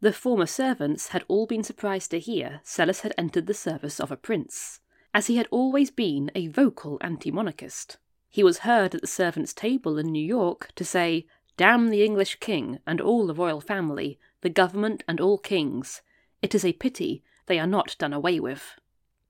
The 0.00 0.12
former 0.12 0.46
servants 0.46 1.10
had 1.10 1.24
all 1.28 1.46
been 1.46 1.62
surprised 1.62 2.10
to 2.10 2.18
hear 2.18 2.60
Sellis 2.64 3.02
had 3.02 3.14
entered 3.16 3.46
the 3.46 3.54
service 3.54 4.00
of 4.00 4.10
a 4.10 4.16
prince 4.16 4.80
as 5.14 5.28
he 5.28 5.36
had 5.36 5.46
always 5.52 5.92
been 5.92 6.32
a 6.34 6.48
vocal 6.48 6.98
anti 7.00 7.30
monarchist. 7.30 7.98
He 8.30 8.42
was 8.42 8.66
heard 8.66 8.96
at 8.96 9.00
the 9.00 9.06
servants' 9.06 9.54
table 9.54 9.96
in 9.96 10.10
New 10.10 10.26
York 10.26 10.72
to 10.74 10.84
say, 10.84 11.28
Damn 11.56 11.90
the 11.90 12.04
English 12.04 12.40
king 12.40 12.80
and 12.84 13.00
all 13.00 13.28
the 13.28 13.32
royal 13.32 13.60
family, 13.60 14.18
the 14.40 14.50
government 14.50 15.04
and 15.06 15.20
all 15.20 15.38
kings. 15.38 16.02
It 16.42 16.52
is 16.52 16.64
a 16.64 16.72
pity 16.72 17.22
they 17.46 17.60
are 17.60 17.66
not 17.68 17.94
done 17.96 18.12
away 18.12 18.40
with. 18.40 18.74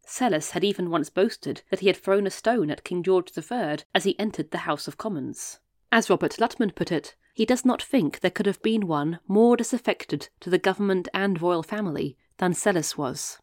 Sellis 0.06 0.52
had 0.52 0.64
even 0.64 0.88
once 0.88 1.10
boasted 1.10 1.60
that 1.68 1.80
he 1.80 1.88
had 1.88 1.98
thrown 1.98 2.26
a 2.26 2.30
stone 2.30 2.70
at 2.70 2.82
King 2.82 3.02
George 3.02 3.30
III 3.36 3.80
as 3.94 4.04
he 4.04 4.18
entered 4.18 4.52
the 4.52 4.64
House 4.64 4.88
of 4.88 4.96
Commons. 4.96 5.58
As 5.92 6.10
Robert 6.10 6.40
Lutman 6.40 6.72
put 6.74 6.90
it, 6.90 7.14
he 7.32 7.46
does 7.46 7.64
not 7.64 7.80
think 7.80 8.18
there 8.18 8.30
could 8.32 8.46
have 8.46 8.60
been 8.62 8.88
one 8.88 9.20
more 9.28 9.56
disaffected 9.56 10.30
to 10.40 10.50
the 10.50 10.58
government 10.58 11.06
and 11.14 11.40
royal 11.40 11.62
family 11.62 12.16
than 12.38 12.54
Sellis 12.54 12.98
was 12.98 13.38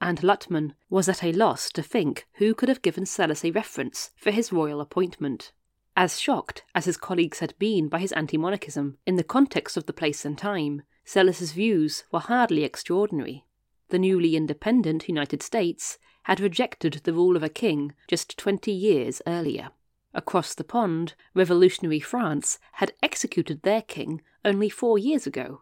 and 0.00 0.22
Lutman 0.22 0.74
was 0.90 1.08
at 1.08 1.24
a 1.24 1.32
loss 1.32 1.70
to 1.70 1.82
think 1.82 2.26
who 2.34 2.54
could 2.54 2.68
have 2.68 2.82
given 2.82 3.04
Sellis 3.04 3.44
a 3.44 3.50
reference 3.50 4.10
for 4.16 4.30
his 4.30 4.52
royal 4.52 4.80
appointment. 4.80 5.52
As 5.96 6.20
shocked 6.20 6.64
as 6.74 6.84
his 6.84 6.98
colleagues 6.98 7.38
had 7.38 7.58
been 7.58 7.88
by 7.88 7.98
his 7.98 8.12
anti 8.12 8.36
monarchism 8.36 8.98
in 9.06 9.16
the 9.16 9.24
context 9.24 9.76
of 9.76 9.86
the 9.86 9.94
place 9.94 10.24
and 10.24 10.36
time, 10.36 10.82
Sellis's 11.04 11.52
views 11.52 12.04
were 12.12 12.20
hardly 12.20 12.64
extraordinary. 12.64 13.46
The 13.88 13.98
newly 13.98 14.36
independent 14.36 15.08
United 15.08 15.42
States 15.42 15.98
had 16.24 16.40
rejected 16.40 17.00
the 17.04 17.14
rule 17.14 17.36
of 17.36 17.42
a 17.42 17.48
king 17.48 17.94
just 18.08 18.36
twenty 18.36 18.72
years 18.72 19.22
earlier. 19.26 19.70
Across 20.16 20.54
the 20.54 20.64
pond, 20.64 21.12
revolutionary 21.34 22.00
France 22.00 22.58
had 22.72 22.94
executed 23.02 23.60
their 23.62 23.82
king 23.82 24.22
only 24.46 24.70
four 24.70 24.96
years 24.96 25.26
ago. 25.26 25.60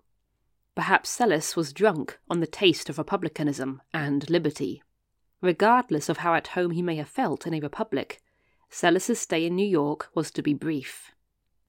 Perhaps 0.76 1.10
Sellis 1.10 1.56
was 1.56 1.72
drunk 1.72 2.20
on 2.30 2.38
the 2.38 2.46
taste 2.46 2.88
of 2.88 2.96
republicanism 2.96 3.82
and 3.92 4.30
liberty. 4.30 4.80
Regardless 5.40 6.08
of 6.08 6.18
how 6.18 6.34
at 6.34 6.48
home 6.48 6.70
he 6.70 6.82
may 6.82 6.94
have 6.94 7.08
felt 7.08 7.48
in 7.48 7.52
a 7.52 7.58
republic, 7.58 8.22
Sellis's 8.70 9.20
stay 9.20 9.44
in 9.44 9.56
New 9.56 9.66
York 9.66 10.08
was 10.14 10.30
to 10.30 10.42
be 10.42 10.54
brief. 10.54 11.10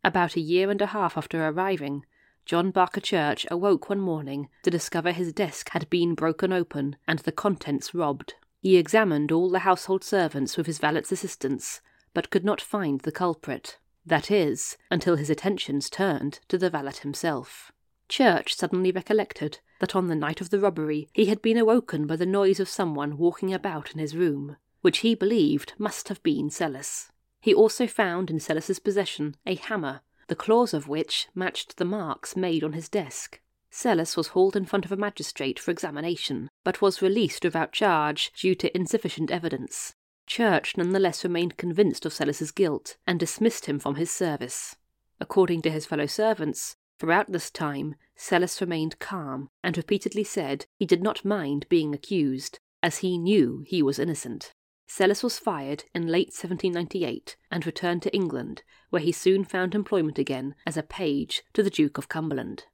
About 0.04 0.36
a 0.36 0.40
year 0.40 0.70
and 0.70 0.80
a 0.80 0.88
half 0.88 1.18
after 1.18 1.44
arriving, 1.44 2.06
John 2.46 2.70
Barker 2.70 3.02
Church 3.02 3.48
awoke 3.50 3.90
one 3.90 4.00
morning 4.00 4.48
to 4.62 4.70
discover 4.70 5.12
his 5.12 5.34
desk 5.34 5.70
had 5.70 5.90
been 5.90 6.14
broken 6.14 6.54
open 6.54 6.98
and 7.08 7.18
the 7.20 7.32
contents 7.32 7.96
robbed. 7.96 8.36
He 8.62 8.78
examined 8.78 9.32
all 9.32 9.50
the 9.50 9.60
household 9.60 10.04
servants 10.04 10.56
with 10.56 10.68
his 10.68 10.78
valet's 10.78 11.12
assistance, 11.12 11.82
but 12.16 12.32
could 12.32 12.44
not 12.44 12.60
find 12.60 13.02
the 13.02 13.12
culprit. 13.12 13.78
That 14.04 14.32
is, 14.32 14.78
until 14.90 15.18
his 15.18 15.30
attentions 15.30 15.90
turned 15.90 16.40
to 16.48 16.58
the 16.58 16.72
valet 16.72 16.94
himself. 17.02 17.72
Church 18.08 18.56
suddenly 18.56 18.92
recollected 18.92 19.60
that 19.80 19.96
on 19.96 20.08
the 20.08 20.16
night 20.16 20.42
of 20.42 20.50
the 20.50 20.60
robbery 20.60 21.10
he 21.14 21.26
had 21.26 21.42
been 21.42 21.58
awoken 21.58 22.08
by 22.08 22.16
the 22.16 22.26
noise 22.26 22.60
of 22.60 22.70
someone 22.70 23.18
walking 23.18 23.54
about 23.54 23.92
in 23.92 24.00
his 24.00 24.16
room, 24.16 24.58
which 24.82 25.00
he 25.00 25.14
believed 25.14 25.74
must 25.78 26.08
have 26.08 26.22
been 26.24 26.50
Sellis. 26.50 27.12
He 27.42 27.54
also 27.54 27.86
found 27.86 28.30
in 28.30 28.40
Sellis's 28.40 28.80
possession 28.80 29.36
a 29.46 29.56
hammer, 29.56 30.02
the 30.28 30.36
claws 30.36 30.74
of 30.74 30.88
which 30.88 31.28
matched 31.36 31.78
the 31.78 31.86
marks 31.86 32.36
made 32.36 32.64
on 32.64 32.74
his 32.74 32.90
desk. 32.90 33.42
Sellis 33.70 34.16
was 34.16 34.30
hauled 34.30 34.56
in 34.56 34.66
front 34.66 34.86
of 34.86 34.92
a 34.92 34.98
magistrate 34.98 35.60
for 35.60 35.72
examination, 35.72 36.50
but 36.64 36.82
was 36.82 37.02
released 37.02 37.44
without 37.44 37.74
charge 37.74 38.32
due 38.34 38.56
to 38.56 38.76
insufficient 38.76 39.32
evidence. 39.32 39.96
Church 40.28 40.76
nonetheless 40.78 41.24
remained 41.24 41.58
convinced 41.58 42.06
of 42.06 42.14
Sellis's 42.14 42.52
guilt 42.52 42.98
and 43.06 43.20
dismissed 43.20 43.66
him 43.66 43.80
from 43.80 43.96
his 43.96 44.12
service. 44.12 44.76
According 45.20 45.62
to 45.64 45.72
his 45.72 45.86
fellow 45.86 46.08
servants, 46.08 46.76
Throughout 46.98 47.32
this 47.32 47.52
time, 47.52 47.96
Sellis 48.16 48.62
remained 48.62 49.00
calm 49.00 49.50
and 49.64 49.76
repeatedly 49.76 50.24
said 50.24 50.66
he 50.78 50.86
did 50.86 51.04
not 51.04 51.26
mind 51.26 51.68
being 51.68 51.94
accused, 51.94 52.60
as 52.82 53.00
he 53.00 53.18
knew 53.18 53.64
he 53.68 53.84
was 53.84 54.00
innocent. 54.00 54.54
Sellis 54.88 55.24
was 55.24 55.40
fired 55.40 55.84
in 55.94 56.08
late 56.08 56.28
1798 56.28 57.36
and 57.52 57.66
returned 57.66 58.02
to 58.04 58.16
England, 58.16 58.64
where 58.92 59.02
he 59.02 59.12
soon 59.12 59.44
found 59.44 59.76
employment 59.76 60.18
again 60.18 60.56
as 60.66 60.78
a 60.78 60.84
page 60.84 61.44
to 61.54 61.62
the 61.62 61.70
Duke 61.70 61.98
of 61.98 62.08
Cumberland. 62.08 62.66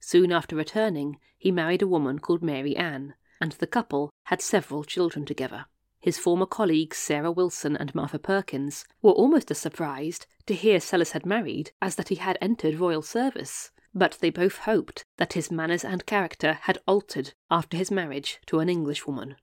Soon 0.00 0.32
after 0.32 0.56
returning, 0.56 1.18
he 1.38 1.50
married 1.50 1.80
a 1.80 1.86
woman 1.86 2.18
called 2.18 2.42
Mary 2.42 2.76
Ann, 2.76 3.14
and 3.40 3.52
the 3.52 3.66
couple 3.66 4.10
had 4.24 4.42
several 4.42 4.84
children 4.84 5.24
together. 5.24 5.66
His 6.02 6.18
former 6.18 6.46
colleagues 6.46 6.98
Sarah 6.98 7.30
Wilson 7.30 7.76
and 7.76 7.94
Martha 7.94 8.18
Perkins 8.18 8.84
were 9.02 9.12
almost 9.12 9.52
as 9.52 9.58
surprised 9.58 10.26
to 10.46 10.54
hear 10.54 10.80
Sellis 10.80 11.12
had 11.12 11.24
married 11.24 11.70
as 11.80 11.94
that 11.94 12.08
he 12.08 12.16
had 12.16 12.36
entered 12.40 12.80
royal 12.80 13.02
service, 13.02 13.70
but 13.94 14.18
they 14.20 14.30
both 14.30 14.58
hoped 14.58 15.04
that 15.18 15.34
his 15.34 15.52
manners 15.52 15.84
and 15.84 16.04
character 16.04 16.54
had 16.62 16.78
altered 16.88 17.34
after 17.52 17.76
his 17.76 17.92
marriage 17.92 18.40
to 18.46 18.58
an 18.58 18.68
Englishwoman. 18.68 19.36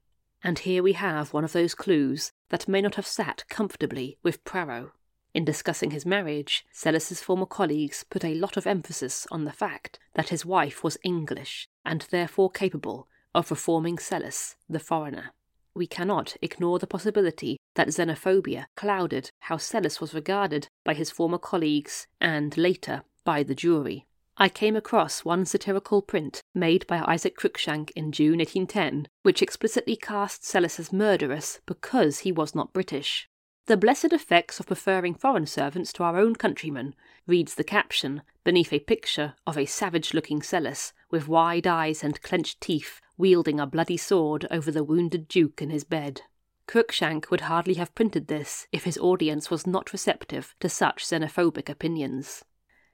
And 0.44 0.60
here 0.60 0.84
we 0.84 0.94
have 0.94 1.32
one 1.32 1.46
of 1.46 1.54
those 1.54 1.74
clues 1.74 2.34
that 2.50 2.68
may 2.68 2.82
not 2.82 2.96
have 2.96 3.08
sat 3.08 3.46
comfortably 3.48 4.18
with 4.22 4.44
Poirot. 4.44 4.92
In 5.34 5.46
discussing 5.46 5.92
his 5.92 6.06
marriage, 6.06 6.66
Sellis's 6.74 7.22
former 7.22 7.46
colleagues 7.46 8.04
put 8.04 8.26
a 8.26 8.36
lot 8.36 8.58
of 8.58 8.68
emphasis 8.68 9.26
on 9.32 9.46
the 9.46 9.54
fact 9.54 9.98
that 10.16 10.28
his 10.28 10.46
wife 10.46 10.84
was 10.84 10.98
English 11.04 11.70
and 11.86 12.06
therefore 12.12 12.52
capable 12.52 13.08
of 13.34 13.50
reforming 13.50 13.98
Sellis, 13.98 14.56
the 14.68 14.80
foreigner 14.80 15.32
we 15.76 15.88
cannot 15.88 16.36
ignore 16.42 16.80
the 16.80 16.88
possibility 16.88 17.58
that 17.76 17.90
xenophobia 17.90 18.66
clouded 18.76 19.30
how 19.42 19.58
Sellis 19.58 20.02
was 20.02 20.14
regarded 20.14 20.68
by 20.84 20.94
his 20.94 21.12
former 21.12 21.38
colleagues 21.38 22.08
and 22.20 22.58
later 22.58 23.04
by 23.24 23.44
the 23.44 23.56
jury. 23.56 24.06
I 24.42 24.48
came 24.48 24.78
across 24.78 25.26
one 25.26 25.46
satirical 25.46 26.02
print 26.02 26.42
made 26.56 26.88
by 26.88 27.04
Isaac 27.06 27.38
Cruikshank 27.38 27.92
in 27.92 28.14
June 28.14 28.38
1810, 28.38 29.08
which 29.24 29.42
explicitly 29.42 29.98
cast 29.98 30.44
Sellis 30.44 30.80
as 30.80 30.94
murderous 30.94 31.60
because 31.66 32.20
he 32.20 32.32
was 32.32 32.56
not 32.56 32.72
British. 32.72 33.28
The 33.66 33.76
blessed 33.78 34.14
effects 34.14 34.60
of 34.60 34.68
preferring 34.68 35.14
foreign 35.14 35.46
servants 35.46 35.92
to 35.94 36.04
our 36.04 36.18
own 36.18 36.36
countrymen, 36.36 36.96
reads 37.28 37.56
the 37.56 37.64
caption, 37.64 38.22
beneath 38.44 38.74
a 38.74 38.80
picture 38.80 39.36
of 39.46 39.58
a 39.58 39.66
savage 39.66 40.14
looking 40.14 40.42
Sellis 40.42 40.94
with 41.10 41.28
wide 41.28 41.68
eyes 41.68 42.04
and 42.04 42.22
clenched 42.22 42.62
teeth 42.62 43.02
wielding 43.18 43.60
a 43.60 43.68
bloody 43.68 43.98
sword 43.98 44.48
over 44.50 44.72
the 44.72 44.84
wounded 44.84 45.28
Duke 45.28 45.62
in 45.62 45.70
his 45.70 45.84
bed. 45.84 46.22
Cruikshank 46.68 47.30
would 47.30 47.42
hardly 47.42 47.74
have 47.74 47.96
printed 47.96 48.28
this 48.28 48.68
if 48.72 48.84
his 48.84 48.98
audience 48.98 49.50
was 49.50 49.66
not 49.66 49.92
receptive 49.92 50.56
to 50.60 50.70
such 50.70 51.04
xenophobic 51.04 51.68
opinions. 51.68 52.46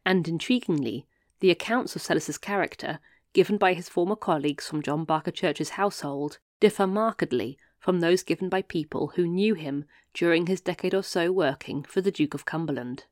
And 0.06 0.26
intriguingly, 0.26 1.06
the 1.42 1.52
accounts 1.52 1.96
of 1.96 2.02
Sellis's 2.02 2.38
character, 2.38 3.00
given 3.34 3.58
by 3.58 3.74
his 3.74 3.90
former 3.90 4.16
colleagues 4.16 4.68
from 4.68 4.82
John 4.82 5.04
Barker 5.04 5.32
Church's 5.32 5.72
household, 5.72 6.40
differ 6.60 6.88
markedly 6.88 7.58
from 7.78 8.00
those 8.00 8.24
given 8.24 8.50
by 8.50 8.62
people 8.62 9.14
who 9.16 9.28
knew 9.28 9.54
him 9.54 9.86
during 10.14 10.48
his 10.48 10.62
decade 10.62 10.96
or 10.96 11.04
so 11.04 11.32
working 11.32 11.84
for 11.84 12.02
the 12.02 12.12
Duke 12.12 12.34
of 12.34 12.46
Cumberland. 12.46 13.06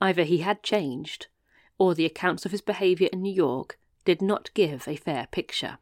Either 0.00 0.24
he 0.24 0.38
had 0.38 0.62
changed, 0.62 1.28
or 1.78 1.94
the 1.94 2.04
accounts 2.04 2.44
of 2.44 2.52
his 2.52 2.60
behaviour 2.60 3.08
in 3.12 3.22
New 3.22 3.32
York 3.32 3.78
did 4.04 4.22
not 4.22 4.52
give 4.54 4.86
a 4.86 4.96
fair 4.96 5.26
picture. 5.30 5.78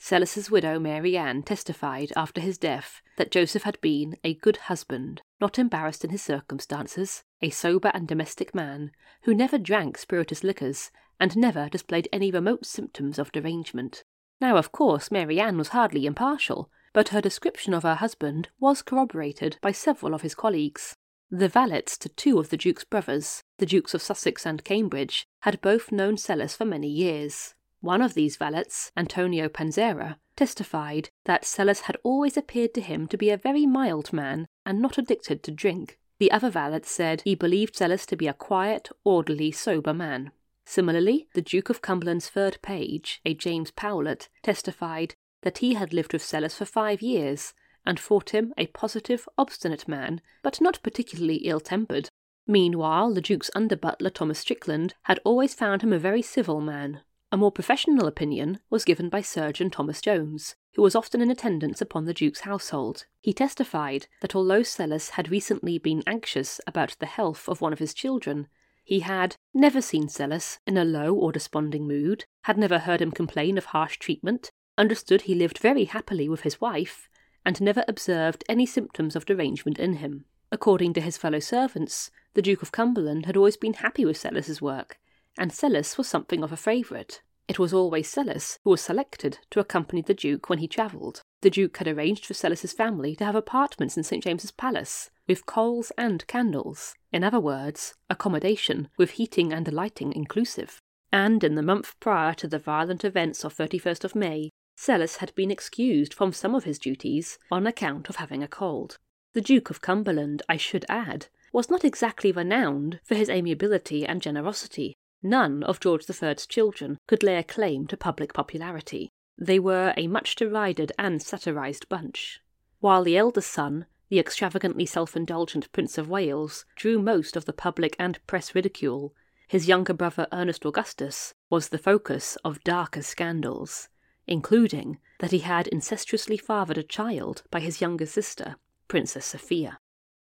Sellis's 0.00 0.50
widow 0.50 0.78
Mary 0.78 1.16
Ann 1.16 1.42
testified 1.42 2.12
after 2.14 2.40
his 2.40 2.56
death 2.56 3.02
that 3.16 3.32
Joseph 3.32 3.64
had 3.64 3.80
been 3.80 4.16
a 4.22 4.34
good 4.34 4.56
husband, 4.56 5.22
not 5.40 5.58
embarrassed 5.58 6.04
in 6.04 6.10
his 6.10 6.22
circumstances, 6.22 7.24
a 7.42 7.50
sober 7.50 7.90
and 7.92 8.06
domestic 8.06 8.54
man, 8.54 8.92
who 9.22 9.34
never 9.34 9.58
drank 9.58 9.98
spirituous 9.98 10.44
liquors, 10.44 10.92
and 11.18 11.36
never 11.36 11.68
displayed 11.68 12.08
any 12.12 12.30
remote 12.30 12.64
symptoms 12.64 13.18
of 13.18 13.32
derangement. 13.32 14.04
Now, 14.40 14.56
of 14.56 14.70
course, 14.70 15.10
Mary 15.10 15.40
Ann 15.40 15.58
was 15.58 15.68
hardly 15.68 16.06
impartial, 16.06 16.70
but 16.92 17.08
her 17.08 17.20
description 17.20 17.74
of 17.74 17.82
her 17.82 17.96
husband 17.96 18.48
was 18.60 18.82
corroborated 18.82 19.58
by 19.60 19.72
several 19.72 20.14
of 20.14 20.22
his 20.22 20.34
colleagues. 20.34 20.96
The 21.30 21.48
valets 21.48 21.98
to 21.98 22.08
two 22.08 22.38
of 22.38 22.48
the 22.48 22.56
Duke's 22.56 22.84
brothers, 22.84 23.42
the 23.58 23.66
Dukes 23.66 23.92
of 23.92 24.00
Sussex 24.00 24.46
and 24.46 24.64
Cambridge, 24.64 25.26
had 25.40 25.60
both 25.60 25.92
known 25.92 26.16
Sellis 26.16 26.56
for 26.56 26.64
many 26.64 26.88
years. 26.88 27.54
One 27.80 28.00
of 28.00 28.14
these 28.14 28.36
valets, 28.36 28.90
Antonio 28.96 29.48
Panzera, 29.50 30.16
testified 30.36 31.10
that 31.26 31.44
Sellis 31.44 31.82
had 31.82 31.98
always 32.02 32.38
appeared 32.38 32.72
to 32.74 32.80
him 32.80 33.06
to 33.08 33.18
be 33.18 33.28
a 33.28 33.36
very 33.36 33.66
mild 33.66 34.10
man 34.10 34.46
and 34.64 34.80
not 34.80 34.96
addicted 34.96 35.42
to 35.42 35.50
drink. 35.50 35.98
The 36.18 36.32
other 36.32 36.48
valet 36.48 36.80
said 36.84 37.20
he 37.20 37.34
believed 37.34 37.76
Sellis 37.76 38.06
to 38.06 38.16
be 38.16 38.26
a 38.26 38.32
quiet, 38.32 38.88
orderly, 39.04 39.52
sober 39.52 39.92
man. 39.92 40.32
Similarly, 40.64 41.28
the 41.34 41.42
Duke 41.42 41.68
of 41.68 41.82
Cumberland's 41.82 42.30
third 42.30 42.58
page, 42.62 43.20
a 43.26 43.34
James 43.34 43.70
Powlett, 43.70 44.28
testified 44.42 45.14
that 45.42 45.58
he 45.58 45.74
had 45.74 45.92
lived 45.92 46.14
with 46.14 46.22
Sellis 46.22 46.54
for 46.54 46.64
five 46.64 47.02
years 47.02 47.52
and 47.86 47.98
thought 47.98 48.30
him 48.30 48.52
a 48.56 48.66
positive, 48.68 49.28
obstinate 49.38 49.86
man, 49.86 50.20
but 50.42 50.60
not 50.60 50.82
particularly 50.82 51.36
ill 51.36 51.60
tempered. 51.60 52.10
Meanwhile, 52.46 53.12
the 53.14 53.20
Duke's 53.20 53.50
under 53.54 53.76
butler, 53.76 54.10
Thomas 54.10 54.38
Strickland, 54.38 54.94
had 55.02 55.20
always 55.24 55.54
found 55.54 55.82
him 55.82 55.92
a 55.92 55.98
very 55.98 56.22
civil 56.22 56.60
man. 56.60 57.02
A 57.30 57.36
more 57.36 57.52
professional 57.52 58.06
opinion 58.06 58.58
was 58.70 58.86
given 58.86 59.10
by 59.10 59.20
Surgeon 59.20 59.70
Thomas 59.70 60.00
Jones, 60.00 60.56
who 60.74 60.82
was 60.82 60.94
often 60.94 61.20
in 61.20 61.30
attendance 61.30 61.82
upon 61.82 62.06
the 62.06 62.14
Duke's 62.14 62.40
household. 62.40 63.04
He 63.20 63.34
testified 63.34 64.06
that 64.22 64.34
although 64.34 64.62
Sellis 64.62 65.10
had 65.10 65.30
recently 65.30 65.76
been 65.76 66.02
anxious 66.06 66.58
about 66.66 66.96
the 67.00 67.06
health 67.06 67.46
of 67.48 67.60
one 67.60 67.74
of 67.74 67.80
his 67.80 67.92
children, 67.92 68.48
he 68.82 69.00
had 69.00 69.36
never 69.52 69.82
seen 69.82 70.08
Sellis 70.08 70.58
in 70.66 70.78
a 70.78 70.84
low 70.86 71.14
or 71.14 71.30
desponding 71.30 71.86
mood, 71.86 72.24
had 72.44 72.56
never 72.56 72.78
heard 72.78 73.02
him 73.02 73.12
complain 73.12 73.58
of 73.58 73.66
harsh 73.66 73.98
treatment, 73.98 74.50
understood 74.78 75.22
he 75.22 75.34
lived 75.34 75.58
very 75.58 75.84
happily 75.84 76.30
with 76.30 76.40
his 76.40 76.62
wife, 76.62 77.10
and 77.44 77.60
never 77.60 77.84
observed 77.88 78.44
any 78.48 78.66
symptoms 78.66 79.16
of 79.16 79.26
derangement 79.26 79.78
in 79.78 79.94
him. 79.94 80.24
According 80.50 80.94
to 80.94 81.00
his 81.00 81.16
fellow 81.16 81.40
servants, 81.40 82.10
the 82.34 82.42
Duke 82.42 82.62
of 82.62 82.72
Cumberland 82.72 83.26
had 83.26 83.36
always 83.36 83.56
been 83.56 83.74
happy 83.74 84.04
with 84.04 84.16
Sellis's 84.16 84.62
work, 84.62 84.98
and 85.38 85.52
Sellis 85.52 85.98
was 85.98 86.08
something 86.08 86.42
of 86.42 86.52
a 86.52 86.56
favourite. 86.56 87.22
It 87.48 87.58
was 87.58 87.72
always 87.72 88.10
Sellis 88.10 88.58
who 88.64 88.70
was 88.70 88.80
selected 88.80 89.38
to 89.50 89.60
accompany 89.60 90.02
the 90.02 90.14
Duke 90.14 90.50
when 90.50 90.58
he 90.58 90.68
travelled. 90.68 91.22
The 91.40 91.50
Duke 91.50 91.76
had 91.76 91.88
arranged 91.88 92.26
for 92.26 92.34
Sellis's 92.34 92.72
family 92.72 93.14
to 93.16 93.24
have 93.24 93.34
apartments 93.34 93.96
in 93.96 94.02
St 94.02 94.22
James's 94.22 94.50
Palace, 94.50 95.10
with 95.26 95.46
coals 95.46 95.92
and 95.96 96.26
candles. 96.26 96.94
In 97.12 97.24
other 97.24 97.40
words, 97.40 97.94
accommodation, 98.10 98.88
with 98.98 99.12
heating 99.12 99.52
and 99.52 99.72
lighting 99.72 100.12
inclusive. 100.12 100.80
And 101.12 101.42
in 101.42 101.54
the 101.54 101.62
month 101.62 101.94
prior 102.00 102.34
to 102.34 102.48
the 102.48 102.58
violent 102.58 103.04
events 103.04 103.44
of 103.44 103.54
31st 103.56 104.04
of 104.04 104.14
May, 104.14 104.50
Sellis 104.80 105.16
had 105.16 105.34
been 105.34 105.50
excused 105.50 106.14
from 106.14 106.32
some 106.32 106.54
of 106.54 106.62
his 106.62 106.78
duties 106.78 107.38
on 107.50 107.66
account 107.66 108.08
of 108.08 108.16
having 108.16 108.44
a 108.44 108.48
cold. 108.48 108.98
The 109.32 109.40
Duke 109.40 109.70
of 109.70 109.80
Cumberland, 109.80 110.42
I 110.48 110.56
should 110.56 110.86
add, 110.88 111.26
was 111.52 111.68
not 111.68 111.84
exactly 111.84 112.30
renowned 112.30 113.00
for 113.02 113.16
his 113.16 113.28
amiability 113.28 114.06
and 114.06 114.22
generosity, 114.22 114.94
None 115.22 115.64
of 115.64 115.80
George 115.80 116.08
III's 116.08 116.46
children 116.46 116.98
could 117.08 117.24
lay 117.24 117.38
a 117.38 117.42
claim 117.42 117.88
to 117.88 117.96
public 117.96 118.32
popularity. 118.32 119.10
They 119.36 119.58
were 119.58 119.92
a 119.96 120.06
much 120.06 120.36
derided 120.36 120.92
and 120.96 121.20
satirized 121.20 121.88
bunch. 121.88 122.40
While 122.78 123.02
the 123.02 123.16
eldest 123.16 123.50
son, 123.50 123.86
the 124.10 124.20
extravagantly 124.20 124.86
self 124.86 125.16
indulgent 125.16 125.72
Prince 125.72 125.98
of 125.98 126.08
Wales, 126.08 126.64
drew 126.76 127.02
most 127.02 127.36
of 127.36 127.46
the 127.46 127.52
public 127.52 127.96
and 127.98 128.24
press 128.28 128.54
ridicule, 128.54 129.12
his 129.48 129.66
younger 129.66 129.92
brother 129.92 130.28
Ernest 130.30 130.64
Augustus 130.64 131.34
was 131.50 131.70
the 131.70 131.78
focus 131.78 132.36
of 132.44 132.62
darker 132.62 133.02
scandals, 133.02 133.88
including 134.28 134.98
that 135.18 135.32
he 135.32 135.40
had 135.40 135.66
incestuously 135.68 136.36
fathered 136.36 136.78
a 136.78 136.82
child 136.82 137.42
by 137.50 137.60
his 137.60 137.80
younger 137.80 138.06
sister, 138.06 138.56
Princess 138.86 139.26
Sophia. 139.26 139.78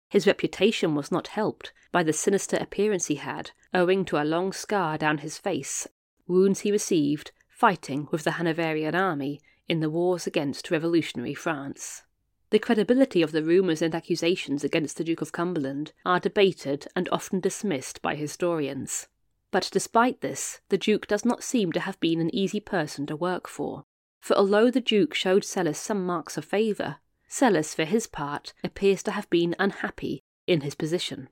His 0.09 0.27
reputation 0.27 0.95
was 0.95 1.11
not 1.11 1.29
helped 1.29 1.73
by 1.91 2.03
the 2.03 2.13
sinister 2.13 2.57
appearance 2.57 3.07
he 3.07 3.15
had, 3.15 3.51
owing 3.73 4.05
to 4.05 4.21
a 4.21 4.23
long 4.23 4.53
scar 4.53 4.97
down 4.97 5.17
his 5.17 5.37
face, 5.37 5.87
wounds 6.27 6.61
he 6.61 6.71
received 6.71 7.31
fighting 7.49 8.07
with 8.11 8.23
the 8.23 8.33
Hanoverian 8.33 8.95
army 8.95 9.41
in 9.67 9.79
the 9.79 9.89
wars 9.89 10.27
against 10.27 10.69
revolutionary 10.69 11.33
France. 11.33 12.03
The 12.51 12.59
credibility 12.59 13.21
of 13.21 13.31
the 13.31 13.43
rumours 13.43 13.81
and 13.81 13.95
accusations 13.95 14.63
against 14.63 14.97
the 14.97 15.03
Duke 15.03 15.21
of 15.21 15.31
Cumberland 15.31 15.93
are 16.05 16.19
debated 16.19 16.87
and 16.95 17.09
often 17.11 17.39
dismissed 17.39 18.01
by 18.01 18.15
historians. 18.15 19.07
But 19.51 19.69
despite 19.71 20.21
this, 20.21 20.59
the 20.69 20.77
Duke 20.77 21.07
does 21.07 21.25
not 21.25 21.43
seem 21.43 21.71
to 21.71 21.79
have 21.79 21.99
been 21.99 22.19
an 22.19 22.33
easy 22.35 22.59
person 22.59 23.05
to 23.07 23.15
work 23.15 23.47
for. 23.47 23.85
For 24.25 24.35
although 24.35 24.71
the 24.71 24.81
Duke 24.81 25.13
showed 25.13 25.43
Sellis 25.43 25.77
some 25.77 26.03
marks 26.03 26.35
of 26.35 26.45
favour, 26.45 26.95
Sellis, 27.29 27.75
for 27.75 27.83
his 27.83 28.07
part, 28.07 28.55
appears 28.63 29.03
to 29.03 29.11
have 29.11 29.29
been 29.29 29.55
unhappy 29.59 30.23
in 30.47 30.61
his 30.61 30.73
position. 30.73 31.29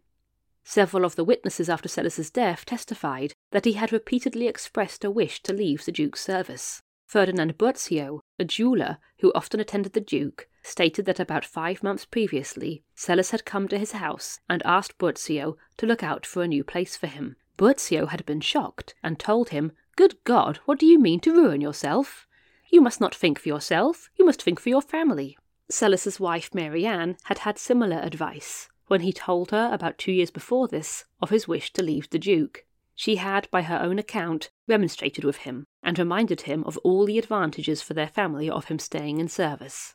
Several 0.63 1.03
of 1.03 1.15
the 1.15 1.23
witnesses 1.23 1.69
after 1.69 1.89
Sellis's 1.89 2.29
death 2.29 2.67
testified 2.67 3.34
that 3.49 3.65
he 3.65 3.73
had 3.73 3.91
repeatedly 3.91 4.47
expressed 4.47 5.03
a 5.03 5.10
wish 5.10 5.41
to 5.41 5.53
leave 5.53 5.84
the 5.84 5.91
Duke's 5.91 6.21
service. 6.21 6.84
Ferdinand 7.08 7.58
Burzio, 7.58 8.19
a 8.38 8.45
jeweller 8.45 8.99
who 9.21 9.32
often 9.34 9.60
attended 9.60 9.93
the 9.93 9.99
Duke, 9.99 10.47
stated 10.62 11.08
that 11.08 11.19
about 11.19 11.43
five 11.43 11.82
months 11.82 12.06
previously, 12.06 12.84
Sellis 12.95 13.32
had 13.32 13.43
come 13.43 13.67
to 13.69 13.79
his 13.79 13.93
house 13.93 14.39
and 14.47 14.62
asked 14.67 14.99
Burzio 14.99 15.58
to 15.77 15.88
look 15.88 16.03
out 16.03 16.27
for 16.27 16.43
a 16.43 16.47
new 16.47 16.63
place 16.63 16.95
for 16.95 17.08
him. 17.08 17.38
Burzio 17.58 18.10
had 18.10 18.23
been 18.27 18.41
shocked 18.41 18.93
and 19.01 19.17
told 19.17 19.49
him, 19.49 19.71
Good 19.95 20.23
God, 20.25 20.58
what 20.65 20.77
do 20.77 20.86
you 20.86 20.99
mean 20.99 21.21
to 21.21 21.34
ruin 21.34 21.60
yourself? 21.60 22.27
You 22.73 22.81
must 22.81 22.99
not 22.99 23.13
think 23.13 23.38
for 23.38 23.49
yourself, 23.49 24.09
you 24.15 24.25
must 24.25 24.41
think 24.41 24.59
for 24.59 24.69
your 24.69 24.81
family. 24.81 25.38
Sellis's 25.69 26.19
wife 26.19 26.55
Mary 26.55 26.88
Ann 26.88 27.17
had 27.25 27.38
had 27.38 27.59
similar 27.59 27.99
advice 27.99 28.67
when 28.88 29.01
he 29.01 29.13
told 29.13 29.51
her 29.51 29.69
about 29.71 29.99
two 29.99 30.12
years 30.12 30.31
before 30.31 30.67
this 30.67 31.05
of 31.21 31.29
his 31.29 31.47
wish 31.47 31.71
to 31.73 31.83
leave 31.83 32.09
the 32.09 32.17
Duke. 32.17 32.65
She 32.95 33.17
had, 33.17 33.47
by 33.51 33.62
her 33.62 33.79
own 33.79 33.99
account, 33.99 34.49
remonstrated 34.67 35.23
with 35.23 35.38
him 35.45 35.67
and 35.83 35.99
reminded 35.99 36.41
him 36.41 36.63
of 36.63 36.79
all 36.79 37.05
the 37.05 37.19
advantages 37.19 37.83
for 37.83 37.93
their 37.93 38.07
family 38.07 38.49
of 38.49 38.65
him 38.65 38.79
staying 38.79 39.19
in 39.19 39.27
service 39.27 39.93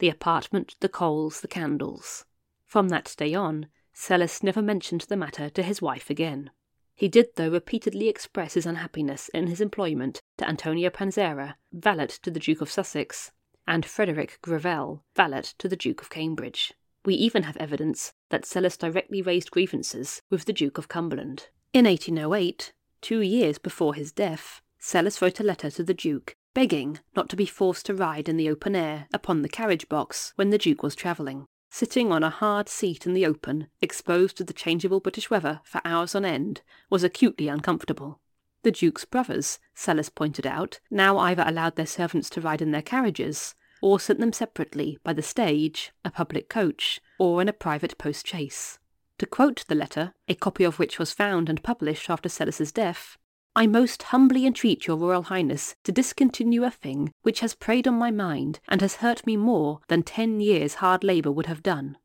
the 0.00 0.08
apartment, 0.08 0.74
the 0.80 0.88
coals, 0.88 1.42
the 1.42 1.48
candles. 1.48 2.24
From 2.64 2.88
that 2.88 3.14
day 3.16 3.34
on, 3.34 3.68
Sellis 3.94 4.42
never 4.42 4.62
mentioned 4.62 5.02
the 5.02 5.16
matter 5.16 5.48
to 5.50 5.62
his 5.62 5.80
wife 5.80 6.10
again. 6.10 6.50
He 6.92 7.06
did, 7.06 7.36
though, 7.36 7.50
repeatedly 7.50 8.08
express 8.08 8.54
his 8.54 8.66
unhappiness 8.66 9.28
in 9.28 9.46
his 9.46 9.60
employment 9.60 10.20
to 10.38 10.48
Antonio 10.48 10.90
Panzera, 10.90 11.54
valet 11.72 12.08
to 12.22 12.30
the 12.30 12.40
Duke 12.40 12.60
of 12.60 12.70
Sussex, 12.70 13.32
and 13.66 13.84
Frederick 13.84 14.38
Greville, 14.42 15.02
valet 15.14 15.42
to 15.58 15.68
the 15.68 15.76
Duke 15.76 16.02
of 16.02 16.10
Cambridge. 16.10 16.72
We 17.04 17.14
even 17.14 17.44
have 17.44 17.56
evidence 17.56 18.12
that 18.30 18.44
Sellis 18.44 18.76
directly 18.76 19.22
raised 19.22 19.50
grievances 19.50 20.22
with 20.30 20.44
the 20.44 20.52
Duke 20.52 20.78
of 20.78 20.88
Cumberland. 20.88 21.48
In 21.72 21.84
1808, 21.84 22.72
two 23.00 23.20
years 23.20 23.58
before 23.58 23.94
his 23.94 24.12
death, 24.12 24.60
Sellis 24.78 25.20
wrote 25.20 25.40
a 25.40 25.44
letter 25.44 25.70
to 25.70 25.82
the 25.82 25.94
Duke 25.94 26.36
begging 26.56 26.98
not 27.14 27.28
to 27.28 27.36
be 27.36 27.44
forced 27.44 27.84
to 27.84 27.94
ride 27.94 28.30
in 28.30 28.38
the 28.38 28.48
open 28.48 28.74
air 28.74 29.06
upon 29.12 29.42
the 29.42 29.48
carriage 29.48 29.90
box 29.90 30.32
when 30.36 30.48
the 30.48 30.56
Duke 30.56 30.82
was 30.82 30.94
travelling. 30.94 31.44
Sitting 31.68 32.10
on 32.10 32.24
a 32.24 32.30
hard 32.30 32.70
seat 32.70 33.04
in 33.04 33.12
the 33.12 33.26
open, 33.26 33.68
exposed 33.82 34.38
to 34.38 34.44
the 34.44 34.54
changeable 34.54 34.98
British 34.98 35.28
weather 35.28 35.60
for 35.64 35.82
hours 35.84 36.14
on 36.14 36.24
end, 36.24 36.62
was 36.88 37.04
acutely 37.04 37.48
uncomfortable. 37.48 38.20
The 38.66 38.72
Duke's 38.72 39.04
brothers, 39.04 39.60
Sellis 39.76 40.12
pointed 40.12 40.44
out, 40.44 40.80
now 40.90 41.18
either 41.18 41.44
allowed 41.46 41.76
their 41.76 41.86
servants 41.86 42.28
to 42.30 42.40
ride 42.40 42.60
in 42.60 42.72
their 42.72 42.82
carriages, 42.82 43.54
or 43.80 44.00
sent 44.00 44.18
them 44.18 44.32
separately 44.32 44.98
by 45.04 45.12
the 45.12 45.22
stage, 45.22 45.92
a 46.04 46.10
public 46.10 46.48
coach, 46.48 47.00
or 47.16 47.40
in 47.40 47.48
a 47.48 47.52
private 47.52 47.96
post-chaise. 47.96 48.80
To 49.18 49.26
quote 49.26 49.64
the 49.68 49.76
letter, 49.76 50.14
a 50.26 50.34
copy 50.34 50.64
of 50.64 50.80
which 50.80 50.98
was 50.98 51.12
found 51.12 51.48
and 51.48 51.62
published 51.62 52.10
after 52.10 52.28
Sellis's 52.28 52.72
death, 52.72 53.16
I 53.54 53.68
most 53.68 54.02
humbly 54.02 54.44
entreat 54.44 54.88
your 54.88 54.96
Royal 54.96 55.22
Highness 55.22 55.76
to 55.84 55.92
discontinue 55.92 56.64
a 56.64 56.70
thing 56.72 57.12
which 57.22 57.38
has 57.42 57.54
preyed 57.54 57.86
on 57.86 57.94
my 57.94 58.10
mind 58.10 58.58
and 58.66 58.80
has 58.80 58.96
hurt 58.96 59.24
me 59.24 59.36
more 59.36 59.78
than 59.86 60.02
ten 60.02 60.40
years' 60.40 60.74
hard 60.82 61.04
labour 61.04 61.30
would 61.30 61.46
have 61.46 61.62
done. 61.62 61.98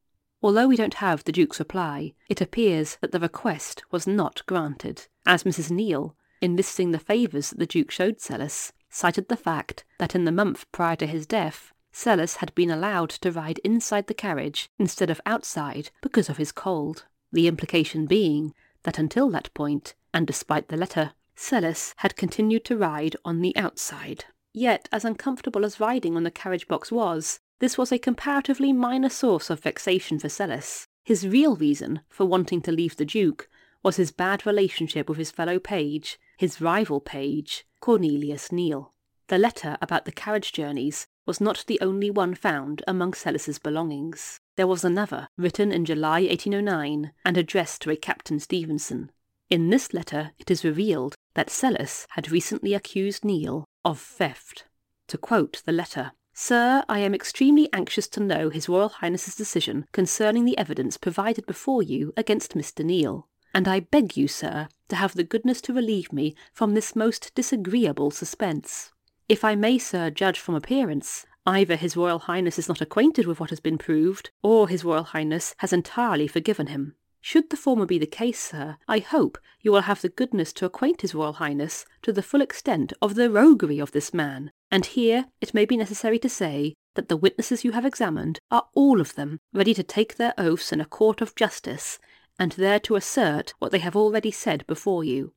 Although 0.44 0.68
we 0.68 0.76
don't 0.76 0.94
have 0.94 1.24
the 1.24 1.32
Duke's 1.32 1.58
reply, 1.58 2.14
it 2.30 2.40
appears 2.40 3.00
that 3.02 3.12
the 3.12 3.20
request 3.20 3.82
was 3.90 4.06
not 4.06 4.46
granted, 4.46 5.08
as 5.26 5.44
Mrs. 5.44 5.72
Neale, 5.72 6.16
in 6.42 6.56
listing 6.56 6.92
the 6.92 7.00
favours 7.00 7.52
that 7.52 7.60
the 7.60 7.66
Duke 7.66 7.92
showed 7.92 8.18
Sellis, 8.18 8.74
cited 8.90 9.30
the 9.30 9.38
fact 9.38 9.86
that 10.00 10.16
in 10.16 10.26
the 10.26 10.32
month 10.32 10.66
prior 10.72 10.96
to 10.98 11.08
his 11.08 11.26
death, 11.26 11.72
Sellis 11.94 12.38
had 12.38 12.54
been 12.56 12.72
allowed 12.72 13.10
to 13.12 13.32
ride 13.32 13.60
inside 13.60 14.08
the 14.08 14.14
carriage 14.14 14.70
instead 14.80 15.10
of 15.10 15.22
outside 15.26 15.92
because 16.02 16.30
of 16.30 16.38
his 16.38 16.52
cold, 16.52 17.06
the 17.32 17.48
implication 17.48 18.06
being 18.06 18.54
that 18.84 18.98
until 18.98 19.30
that 19.30 19.54
point, 19.54 19.94
and 20.14 20.26
despite 20.26 20.70
the 20.70 20.78
letter, 20.78 21.14
Sellis 21.36 21.94
had 21.98 22.16
continued 22.16 22.66
to 22.66 22.78
ride 22.78 23.16
on 23.24 23.42
the 23.42 23.56
outside. 23.56 24.26
Yet, 24.54 24.90
as 24.92 25.06
uncomfortable 25.06 25.64
as 25.64 25.80
riding 25.80 26.16
on 26.18 26.24
the 26.24 26.32
carriage 26.32 26.68
box 26.68 26.92
was, 26.92 27.40
this 27.60 27.78
was 27.78 27.92
a 27.92 28.00
comparatively 28.00 28.74
minor 28.74 29.10
source 29.10 29.50
of 29.50 29.62
vexation 29.62 30.20
for 30.20 30.30
Sellis. 30.30 30.88
His 31.04 31.28
real 31.28 31.56
reason 31.56 32.02
for 32.10 32.26
wanting 32.26 32.62
to 32.64 32.72
leave 32.72 32.98
the 32.98 33.06
Duke 33.06 33.50
was 33.84 33.96
his 33.96 34.12
bad 34.12 34.46
relationship 34.46 35.10
with 35.10 35.18
his 35.18 35.32
fellow 35.32 35.60
page, 35.60 36.20
his 36.42 36.60
rival 36.60 37.00
page, 37.00 37.68
Cornelius 37.82 38.50
Neile. 38.50 38.94
The 39.28 39.38
letter 39.38 39.78
about 39.80 40.06
the 40.06 40.12
carriage 40.12 40.52
journeys 40.52 41.06
was 41.24 41.40
not 41.40 41.64
the 41.68 41.80
only 41.82 42.10
one 42.10 42.34
found 42.34 42.82
among 42.88 43.14
Sellis's 43.14 43.60
belongings. 43.60 44.40
There 44.56 44.66
was 44.66 44.84
another, 44.84 45.28
written 45.38 45.72
in 45.72 45.86
July 45.86 46.22
1809 46.22 47.12
and 47.24 47.38
addressed 47.38 47.84
to 47.84 47.92
a 47.92 47.96
Captain 47.96 48.40
Stevenson. 48.40 49.12
In 49.52 49.70
this 49.70 49.94
letter 49.94 50.32
it 50.40 50.50
is 50.50 50.66
revealed 50.66 51.14
that 51.36 51.52
Sellis 51.52 52.08
had 52.16 52.32
recently 52.32 52.74
accused 52.74 53.22
Neile 53.22 53.66
of 53.86 54.00
theft. 54.00 54.66
To 55.10 55.20
quote 55.20 55.62
the 55.68 55.72
letter, 55.72 56.14
Sir, 56.34 56.84
I 56.90 57.00
am 57.02 57.14
extremely 57.14 57.70
anxious 57.72 58.08
to 58.08 58.20
know 58.20 58.50
His 58.50 58.68
Royal 58.68 58.90
Highness's 58.90 59.36
decision 59.36 59.86
concerning 59.92 60.46
the 60.46 60.58
evidence 60.58 60.98
provided 60.98 61.46
before 61.46 61.84
you 61.84 62.14
against 62.18 62.56
Mr. 62.56 62.84
Neile, 62.84 63.26
and 63.54 63.68
I 63.68 63.82
beg 63.82 64.16
you, 64.16 64.28
sir, 64.28 64.68
to 64.90 64.96
have 64.96 65.14
the 65.14 65.24
goodness 65.24 65.62
to 65.62 65.74
relieve 65.74 66.12
me 66.12 66.36
from 66.54 66.74
this 66.74 66.96
most 66.96 67.34
disagreeable 67.36 68.12
suspense. 68.12 68.92
If 69.28 69.44
I 69.44 69.56
may, 69.56 69.78
sir, 69.78 70.10
judge 70.10 70.40
from 70.40 70.56
appearance, 70.56 71.26
either 71.46 71.76
His 71.76 71.98
Royal 71.98 72.20
Highness 72.20 72.60
is 72.60 72.68
not 72.68 72.82
acquainted 72.82 73.26
with 73.26 73.40
what 73.40 73.50
has 73.50 73.60
been 73.60 73.78
proved, 73.78 74.32
or 74.44 74.68
His 74.68 74.84
Royal 74.84 75.04
Highness 75.04 75.56
has 75.58 75.74
entirely 75.74 76.28
forgiven 76.28 76.68
him. 76.68 76.96
Should 77.24 77.52
the 77.52 77.58
former 77.58 77.86
be 77.86 78.00
the 78.00 78.08
case, 78.08 78.40
sir, 78.40 78.78
I 78.88 79.00
hope 79.00 79.38
you 79.62 79.72
will 79.72 79.82
have 79.82 80.02
the 80.02 80.10
goodness 80.10 80.52
to 80.54 80.66
acquaint 80.66 81.02
His 81.02 81.14
Royal 81.14 81.34
Highness 81.34 81.86
to 82.02 82.12
the 82.12 82.24
full 82.24 82.42
extent 82.42 82.94
of 83.02 83.16
the 83.16 83.30
roguery 83.30 83.80
of 83.80 83.92
this 83.92 84.14
man, 84.14 84.52
and 84.72 84.86
here 84.86 85.28
it 85.40 85.54
may 85.54 85.66
be 85.66 85.78
necessary 85.78 86.18
to 86.20 86.30
say 86.30 86.74
that 86.96 87.10
the 87.10 87.18
witnesses 87.18 87.64
you 87.64 87.74
have 87.74 87.86
examined 87.86 88.40
are 88.50 88.68
all 88.74 89.00
of 89.00 89.16
them 89.16 89.40
ready 89.54 89.74
to 89.74 89.84
take 89.84 90.16
their 90.16 90.34
oaths 90.38 90.74
in 90.74 90.82
a 90.82 90.86
court 90.86 91.22
of 91.22 91.36
justice, 91.36 92.00
and 92.40 92.54
there 92.54 92.80
to 92.80 92.96
assert 92.96 93.54
what 93.60 93.72
they 93.72 93.80
have 93.80 93.96
already 93.96 94.32
said 94.32 94.66
before 94.68 95.04
you. 95.04 95.34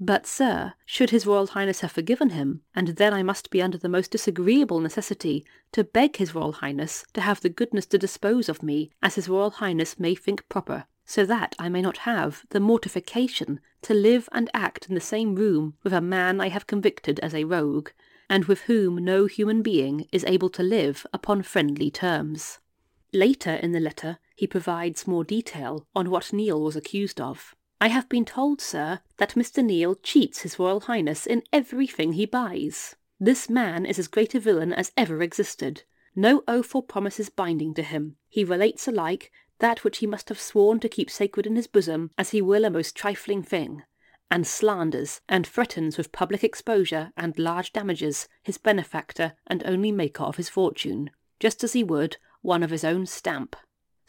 But, 0.00 0.26
sir, 0.26 0.74
should 0.86 1.10
His 1.10 1.26
Royal 1.26 1.48
Highness 1.48 1.80
have 1.80 1.90
forgiven 1.90 2.30
him, 2.30 2.62
and 2.74 2.88
then 2.88 3.12
I 3.12 3.24
must 3.24 3.50
be 3.50 3.60
under 3.60 3.78
the 3.78 3.88
most 3.88 4.12
disagreeable 4.12 4.78
necessity 4.78 5.44
to 5.72 5.82
beg 5.82 6.16
His 6.16 6.36
Royal 6.36 6.52
Highness 6.52 7.04
to 7.14 7.20
have 7.20 7.40
the 7.40 7.48
goodness 7.48 7.84
to 7.86 7.98
dispose 7.98 8.48
of 8.48 8.62
me 8.62 8.90
as 9.02 9.16
His 9.16 9.28
Royal 9.28 9.50
Highness 9.50 9.98
may 9.98 10.14
think 10.14 10.48
proper, 10.48 10.84
so 11.04 11.26
that 11.26 11.56
I 11.58 11.68
may 11.68 11.82
not 11.82 11.98
have 11.98 12.44
the 12.50 12.60
mortification 12.60 13.58
to 13.82 13.92
live 13.92 14.28
and 14.30 14.48
act 14.54 14.88
in 14.88 14.94
the 14.94 15.00
same 15.00 15.34
room 15.34 15.74
with 15.82 15.92
a 15.92 16.00
man 16.00 16.40
I 16.40 16.48
have 16.48 16.68
convicted 16.68 17.18
as 17.20 17.34
a 17.34 17.44
rogue, 17.44 17.88
and 18.30 18.44
with 18.44 18.62
whom 18.62 19.04
no 19.04 19.26
human 19.26 19.62
being 19.62 20.06
is 20.12 20.24
able 20.26 20.50
to 20.50 20.62
live 20.62 21.06
upon 21.12 21.42
friendly 21.42 21.90
terms. 21.90 22.60
Later 23.12 23.54
in 23.54 23.72
the 23.72 23.80
letter 23.80 24.18
he 24.38 24.46
provides 24.46 25.04
more 25.04 25.24
detail 25.24 25.84
on 25.96 26.10
what 26.10 26.30
Neile 26.32 26.62
was 26.62 26.76
accused 26.76 27.20
of. 27.20 27.56
I 27.80 27.88
have 27.88 28.08
been 28.08 28.24
told, 28.24 28.60
sir, 28.60 29.00
that 29.16 29.34
Mr. 29.34 29.64
Neile 29.64 29.96
cheats 30.00 30.42
His 30.42 30.60
Royal 30.60 30.78
Highness 30.78 31.26
in 31.26 31.42
everything 31.52 32.12
he 32.12 32.24
buys. 32.24 32.94
This 33.18 33.50
man 33.50 33.84
is 33.84 33.98
as 33.98 34.06
great 34.06 34.36
a 34.36 34.40
villain 34.40 34.72
as 34.72 34.92
ever 34.96 35.22
existed. 35.22 35.82
No 36.14 36.44
oath 36.46 36.72
or 36.72 36.84
promise 36.84 37.18
is 37.18 37.30
binding 37.30 37.74
to 37.74 37.82
him. 37.82 38.14
He 38.28 38.44
relates 38.44 38.86
alike 38.86 39.32
that 39.58 39.82
which 39.82 39.98
he 39.98 40.06
must 40.06 40.28
have 40.28 40.38
sworn 40.38 40.78
to 40.80 40.88
keep 40.88 41.10
sacred 41.10 41.44
in 41.44 41.56
his 41.56 41.66
bosom 41.66 42.12
as 42.16 42.30
he 42.30 42.40
will 42.40 42.64
a 42.64 42.70
most 42.70 42.94
trifling 42.94 43.42
thing, 43.42 43.82
and 44.30 44.46
slanders 44.46 45.20
and 45.28 45.44
threatens 45.44 45.98
with 45.98 46.12
public 46.12 46.44
exposure 46.44 47.10
and 47.16 47.36
large 47.40 47.72
damages 47.72 48.28
his 48.44 48.56
benefactor 48.56 49.32
and 49.48 49.64
only 49.66 49.90
maker 49.90 50.22
of 50.22 50.36
his 50.36 50.48
fortune, 50.48 51.10
just 51.40 51.64
as 51.64 51.72
he 51.72 51.82
would 51.82 52.18
one 52.40 52.62
of 52.62 52.70
his 52.70 52.84
own 52.84 53.04
stamp. 53.04 53.56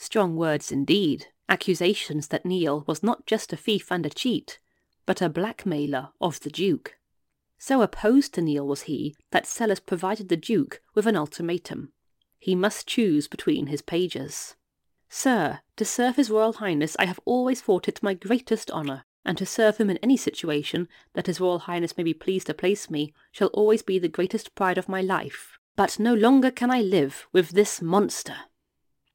Strong 0.02 0.38
words 0.38 0.72
indeed, 0.72 1.28
accusations 1.50 2.30
that 2.30 2.46
Neile 2.46 2.88
was 2.88 3.04
not 3.04 3.26
just 3.26 3.52
a 3.52 3.58
thief 3.58 3.92
and 3.92 4.06
a 4.06 4.10
cheat, 4.10 4.58
but 5.06 5.22
a 5.22 5.28
blackmailer 5.28 6.10
of 6.22 6.40
the 6.40 6.50
Duke. 6.50 6.98
So 7.58 7.82
opposed 7.82 8.34
to 8.36 8.42
Neile 8.42 8.66
was 8.66 8.84
he 8.84 9.14
that 9.32 9.46
Sellis 9.46 9.86
provided 9.86 10.30
the 10.30 10.38
Duke 10.38 10.82
with 10.96 11.06
an 11.06 11.18
ultimatum. 11.18 11.92
He 12.40 12.56
must 12.56 12.88
choose 12.88 13.28
between 13.28 13.68
his 13.68 13.82
pages. 13.82 14.56
Sir, 15.10 15.60
to 15.76 15.84
serve 15.84 16.16
His 16.16 16.30
Royal 16.30 16.54
Highness 16.54 16.96
I 16.98 17.06
have 17.06 17.20
always 17.26 17.60
thought 17.60 17.90
it 17.90 18.02
my 18.02 18.14
greatest 18.14 18.72
honour, 18.72 19.04
and 19.26 19.38
to 19.38 19.46
serve 19.46 19.78
him 19.78 19.90
in 19.90 19.98
any 19.98 20.16
situation 20.16 20.88
that 21.14 21.28
His 21.28 21.42
Royal 21.42 21.60
Highness 21.60 21.98
may 21.98 22.04
be 22.04 22.14
pleased 22.14 22.48
to 22.48 22.54
place 22.54 22.90
me 22.90 23.14
shall 23.34 23.50
always 23.50 23.82
be 23.82 24.00
the 24.00 24.08
greatest 24.08 24.56
pride 24.56 24.78
of 24.78 24.88
my 24.88 25.02
life. 25.02 25.60
But 25.76 26.00
no 26.00 26.14
longer 26.14 26.52
can 26.52 26.72
I 26.72 26.82
live 26.82 27.28
with 27.34 27.50
this 27.50 27.82
monster. 27.82 28.36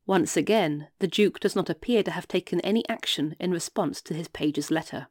Once 0.07 0.37
again, 0.37 0.89
the 0.99 1.09
Duke 1.09 1.41
does 1.41 1.57
not 1.57 1.71
appear 1.71 2.03
to 2.03 2.11
have 2.11 2.29
taken 2.29 2.61
any 2.61 2.87
action 2.89 3.35
in 3.41 3.51
response 3.51 4.03
to 4.03 4.15
his 4.15 4.29
page's 4.29 4.71
letter. 4.71 5.07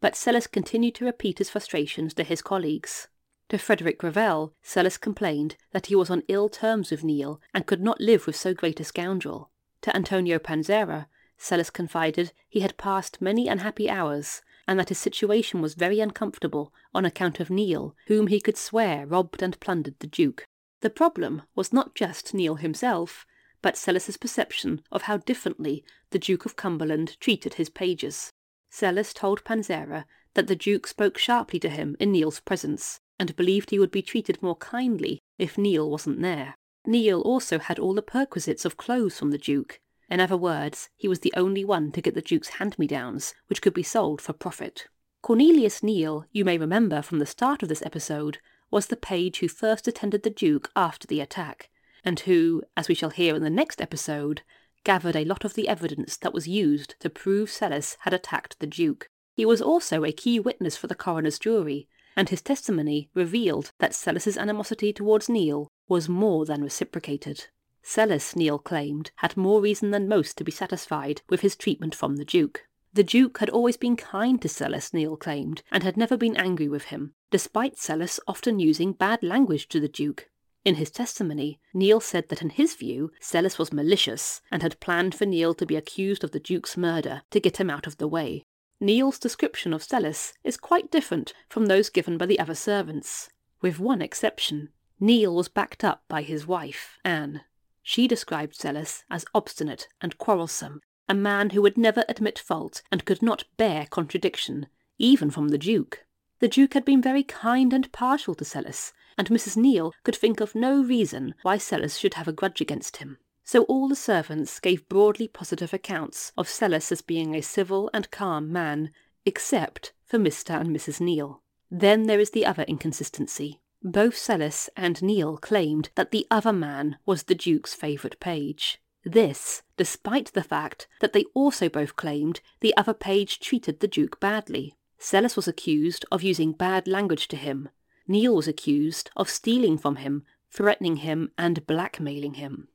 But 0.00 0.16
Sellis 0.16 0.50
continued 0.50 0.96
to 0.96 1.04
repeat 1.04 1.38
his 1.38 1.50
frustrations 1.50 2.12
to 2.14 2.24
his 2.24 2.42
colleagues. 2.42 3.08
To 3.50 3.58
Frederick 3.58 3.98
Greville, 3.98 4.52
Sellis 4.62 4.98
complained 4.98 5.56
that 5.72 5.86
he 5.86 5.94
was 5.94 6.10
on 6.10 6.24
ill 6.28 6.48
terms 6.48 6.90
with 6.90 7.02
Neile 7.02 7.38
and 7.52 7.66
could 7.66 7.80
not 7.80 8.00
live 8.00 8.26
with 8.26 8.36
so 8.36 8.52
great 8.52 8.80
a 8.80 8.84
scoundrel. 8.84 9.50
To 9.82 9.94
Antonio 9.94 10.38
Panzera, 10.38 11.06
Sellis 11.38 11.70
confided 11.70 12.32
he 12.48 12.60
had 12.60 12.76
passed 12.76 13.20
many 13.20 13.48
unhappy 13.48 13.88
hours, 13.88 14.42
and 14.66 14.78
that 14.78 14.88
his 14.88 14.98
situation 14.98 15.60
was 15.60 15.74
very 15.74 16.00
uncomfortable 16.00 16.72
on 16.94 17.04
account 17.04 17.38
of 17.38 17.48
Neile, 17.48 17.94
whom 18.06 18.26
he 18.26 18.40
could 18.40 18.56
swear 18.56 19.06
robbed 19.06 19.42
and 19.42 19.60
plundered 19.60 19.98
the 20.00 20.06
Duke. 20.06 20.46
The 20.80 20.90
problem 20.90 21.42
was 21.54 21.72
not 21.72 21.94
just 21.94 22.34
Neile 22.34 22.58
himself, 22.58 23.26
but 23.64 23.78
Sellis's 23.78 24.18
perception 24.18 24.82
of 24.92 25.02
how 25.02 25.16
differently 25.16 25.82
the 26.10 26.18
Duke 26.18 26.44
of 26.44 26.54
Cumberland 26.54 27.18
treated 27.18 27.54
his 27.54 27.70
pages. 27.70 28.30
Sellis 28.70 29.14
told 29.14 29.42
Panzera 29.42 30.04
that 30.34 30.48
the 30.48 30.54
Duke 30.54 30.86
spoke 30.86 31.16
sharply 31.16 31.58
to 31.60 31.70
him 31.70 31.96
in 31.98 32.12
Neil's 32.12 32.40
presence, 32.40 33.00
and 33.18 33.34
believed 33.36 33.70
he 33.70 33.78
would 33.78 33.90
be 33.90 34.02
treated 34.02 34.42
more 34.42 34.56
kindly 34.56 35.18
if 35.38 35.56
Neil 35.56 35.88
wasn't 35.88 36.20
there. 36.20 36.56
Neil 36.84 37.22
also 37.22 37.58
had 37.58 37.78
all 37.78 37.94
the 37.94 38.02
perquisites 38.02 38.66
of 38.66 38.76
clothes 38.76 39.18
from 39.18 39.30
the 39.30 39.38
Duke. 39.38 39.80
In 40.10 40.20
other 40.20 40.36
words, 40.36 40.90
he 40.94 41.08
was 41.08 41.20
the 41.20 41.32
only 41.34 41.64
one 41.64 41.90
to 41.92 42.02
get 42.02 42.14
the 42.14 42.20
Duke's 42.20 42.58
hand-me-downs, 42.58 43.34
which 43.46 43.62
could 43.62 43.72
be 43.72 43.82
sold 43.82 44.20
for 44.20 44.34
profit. 44.34 44.88
Cornelius 45.22 45.80
Neile, 45.80 46.26
you 46.32 46.44
may 46.44 46.58
remember 46.58 47.00
from 47.00 47.18
the 47.18 47.24
start 47.24 47.62
of 47.62 47.70
this 47.70 47.82
episode, 47.86 48.40
was 48.70 48.88
the 48.88 48.94
page 48.94 49.38
who 49.38 49.48
first 49.48 49.88
attended 49.88 50.22
the 50.22 50.28
Duke 50.28 50.70
after 50.76 51.06
the 51.06 51.22
attack, 51.22 51.70
and 52.04 52.20
who, 52.20 52.62
as 52.76 52.88
we 52.88 52.94
shall 52.94 53.10
hear 53.10 53.34
in 53.34 53.42
the 53.42 53.50
next 53.50 53.80
episode, 53.80 54.42
gathered 54.84 55.16
a 55.16 55.24
lot 55.24 55.44
of 55.44 55.54
the 55.54 55.68
evidence 55.68 56.16
that 56.18 56.34
was 56.34 56.46
used 56.46 56.94
to 57.00 57.08
prove 57.08 57.50
Sellis 57.50 57.96
had 58.00 58.12
attacked 58.12 58.58
the 58.60 58.66
Duke. 58.66 59.08
He 59.34 59.46
was 59.46 59.62
also 59.62 60.04
a 60.04 60.12
key 60.12 60.38
witness 60.38 60.76
for 60.76 60.86
the 60.86 60.94
coroner's 60.94 61.38
jury, 61.38 61.88
and 62.16 62.28
his 62.28 62.42
testimony 62.42 63.10
revealed 63.14 63.72
that 63.78 63.92
Sellis's 63.92 64.36
animosity 64.36 64.92
towards 64.92 65.26
Neile 65.28 65.66
was 65.88 66.08
more 66.08 66.44
than 66.44 66.62
reciprocated. 66.62 67.46
Sellis, 67.82 68.34
Neile 68.34 68.62
claimed, 68.62 69.10
had 69.16 69.36
more 69.36 69.60
reason 69.60 69.90
than 69.90 70.08
most 70.08 70.38
to 70.38 70.44
be 70.44 70.52
satisfied 70.52 71.22
with 71.28 71.40
his 71.40 71.56
treatment 71.56 71.94
from 71.94 72.16
the 72.16 72.24
Duke. 72.24 72.66
The 72.92 73.02
Duke 73.02 73.38
had 73.38 73.50
always 73.50 73.76
been 73.76 73.96
kind 73.96 74.40
to 74.40 74.48
Sellis, 74.48 74.92
Neile 74.92 75.18
claimed, 75.18 75.62
and 75.72 75.82
had 75.82 75.96
never 75.96 76.16
been 76.16 76.36
angry 76.36 76.68
with 76.68 76.84
him, 76.84 77.14
despite 77.30 77.76
Sellis 77.76 78.20
often 78.28 78.60
using 78.60 78.92
bad 78.92 79.22
language 79.22 79.68
to 79.70 79.80
the 79.80 79.88
Duke. 79.88 80.30
In 80.64 80.76
his 80.76 80.90
testimony, 80.90 81.60
Neile 81.74 82.02
said 82.02 82.30
that 82.30 82.40
in 82.40 82.48
his 82.48 82.74
view, 82.74 83.12
Sellis 83.20 83.58
was 83.58 83.72
malicious 83.72 84.40
and 84.50 84.62
had 84.62 84.80
planned 84.80 85.14
for 85.14 85.26
Neile 85.26 85.56
to 85.58 85.66
be 85.66 85.76
accused 85.76 86.24
of 86.24 86.30
the 86.30 86.40
Duke's 86.40 86.76
murder 86.76 87.22
to 87.30 87.40
get 87.40 87.58
him 87.58 87.68
out 87.68 87.86
of 87.86 87.98
the 87.98 88.08
way. 88.08 88.44
Neil's 88.80 89.18
description 89.18 89.74
of 89.74 89.82
Sellis 89.82 90.32
is 90.42 90.56
quite 90.56 90.90
different 90.90 91.34
from 91.48 91.66
those 91.66 91.90
given 91.90 92.16
by 92.16 92.26
the 92.26 92.38
other 92.38 92.54
servants, 92.54 93.28
with 93.60 93.78
one 93.78 94.00
exception. 94.00 94.70
Neil 94.98 95.34
was 95.34 95.48
backed 95.48 95.84
up 95.84 96.02
by 96.08 96.22
his 96.22 96.46
wife, 96.46 96.98
Anne. 97.04 97.42
She 97.82 98.08
described 98.08 98.56
Sellis 98.56 99.04
as 99.10 99.26
obstinate 99.34 99.88
and 100.00 100.16
quarrelsome, 100.16 100.80
a 101.08 101.14
man 101.14 101.50
who 101.50 101.60
would 101.60 101.76
never 101.76 102.04
admit 102.08 102.38
fault 102.38 102.82
and 102.90 103.04
could 103.04 103.22
not 103.22 103.44
bear 103.58 103.86
contradiction, 103.90 104.68
even 104.98 105.30
from 105.30 105.48
the 105.48 105.58
Duke. 105.58 106.06
The 106.38 106.48
Duke 106.48 106.74
had 106.74 106.84
been 106.84 107.02
very 107.02 107.22
kind 107.22 107.72
and 107.72 107.92
partial 107.92 108.34
to 108.36 108.44
Sellis, 108.44 108.92
and 109.16 109.28
Mrs. 109.28 109.56
Neal 109.56 109.92
could 110.02 110.16
think 110.16 110.40
of 110.40 110.54
no 110.54 110.82
reason 110.82 111.34
why 111.42 111.56
Sellis 111.58 111.98
should 111.98 112.14
have 112.14 112.28
a 112.28 112.32
grudge 112.32 112.60
against 112.60 112.98
him. 112.98 113.18
So 113.44 113.64
all 113.64 113.88
the 113.88 113.96
servants 113.96 114.58
gave 114.58 114.88
broadly 114.88 115.28
positive 115.28 115.74
accounts 115.74 116.32
of 116.36 116.48
Sellis 116.48 116.90
as 116.90 117.02
being 117.02 117.34
a 117.34 117.42
civil 117.42 117.90
and 117.92 118.10
calm 118.10 118.50
man, 118.50 118.90
except 119.26 119.92
for 120.06 120.18
Mr. 120.18 120.58
and 120.58 120.74
Mrs. 120.74 121.00
Neal. 121.00 121.42
Then 121.70 122.04
there 122.06 122.20
is 122.20 122.30
the 122.30 122.46
other 122.46 122.62
inconsistency. 122.64 123.60
Both 123.82 124.14
Sellis 124.14 124.70
and 124.76 125.02
Neal 125.02 125.36
claimed 125.36 125.90
that 125.94 126.10
the 126.10 126.26
other 126.30 126.52
man 126.52 126.96
was 127.04 127.24
the 127.24 127.34
Duke's 127.34 127.74
favourite 127.74 128.18
page. 128.18 128.80
This, 129.04 129.62
despite 129.76 130.32
the 130.32 130.42
fact 130.42 130.88
that 131.00 131.12
they 131.12 131.24
also 131.34 131.68
both 131.68 131.94
claimed 131.96 132.40
the 132.60 132.74
other 132.78 132.94
page 132.94 133.40
treated 133.40 133.80
the 133.80 133.88
Duke 133.88 134.18
badly. 134.18 134.74
Sellis 134.98 135.36
was 135.36 135.46
accused 135.46 136.06
of 136.10 136.22
using 136.22 136.52
bad 136.52 136.88
language 136.88 137.28
to 137.28 137.36
him. 137.36 137.68
Neil 138.06 138.34
was 138.34 138.48
accused 138.48 139.10
of 139.16 139.30
stealing 139.30 139.78
from 139.78 139.96
him, 139.96 140.24
threatening 140.50 140.96
him, 140.96 141.30
and 141.38 141.66
blackmailing 141.66 142.34
him. 142.34 142.68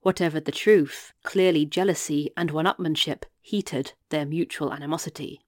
Whatever 0.00 0.40
the 0.40 0.52
truth, 0.52 1.12
clearly 1.22 1.64
jealousy 1.64 2.30
and 2.36 2.50
one-upmanship 2.50 3.24
heated 3.40 3.92
their 4.08 4.26
mutual 4.26 4.72
animosity. 4.72 5.40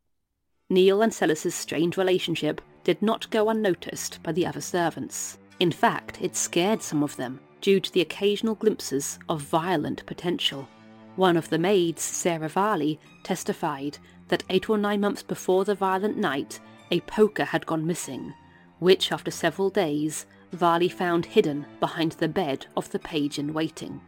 Neil 0.69 1.03
and 1.03 1.13
Sellis's 1.13 1.55
strained 1.55 1.97
relationship 1.97 2.61
did 2.85 3.01
not 3.01 3.31
go 3.31 3.49
unnoticed 3.49 4.23
by 4.23 4.33
the 4.33 4.47
other 4.47 4.61
servants. 4.61 5.39
In 5.61 5.71
fact, 5.71 6.19
it 6.21 6.37
scared 6.37 6.83
some 6.83 7.03
of 7.03 7.17
them 7.17 7.41
due 7.61 7.81
to 7.81 7.93
the 7.93 8.01
occasional 8.01 8.55
glimpses 8.55 9.19
of 9.29 9.41
violent 9.43 10.05
potential. 10.07 10.69
One 11.17 11.37
of 11.37 11.49
the 11.49 11.59
maids, 11.59 12.03
Sarah 12.03 12.49
Varley, 12.49 13.01
testified 13.23 13.99
that 14.29 14.45
eight 14.51 14.69
or 14.69 14.77
nine 14.77 15.01
months 15.01 15.23
before 15.23 15.65
the 15.65 15.75
violent 15.75 16.17
night, 16.17 16.61
a 16.91 17.01
poker 17.01 17.45
had 17.45 17.65
gone 17.65 17.87
missing, 17.87 18.35
which 18.79 19.13
after 19.13 19.31
several 19.31 19.71
days, 19.71 20.27
Varley 20.53 20.89
found 20.89 21.27
hidden 21.27 21.67
behind 21.81 22.13
the 22.13 22.29
bed 22.29 22.67
of 22.77 22.91
the 22.91 22.99
page 22.99 23.39
in 23.39 23.53
waiting. 23.53 24.01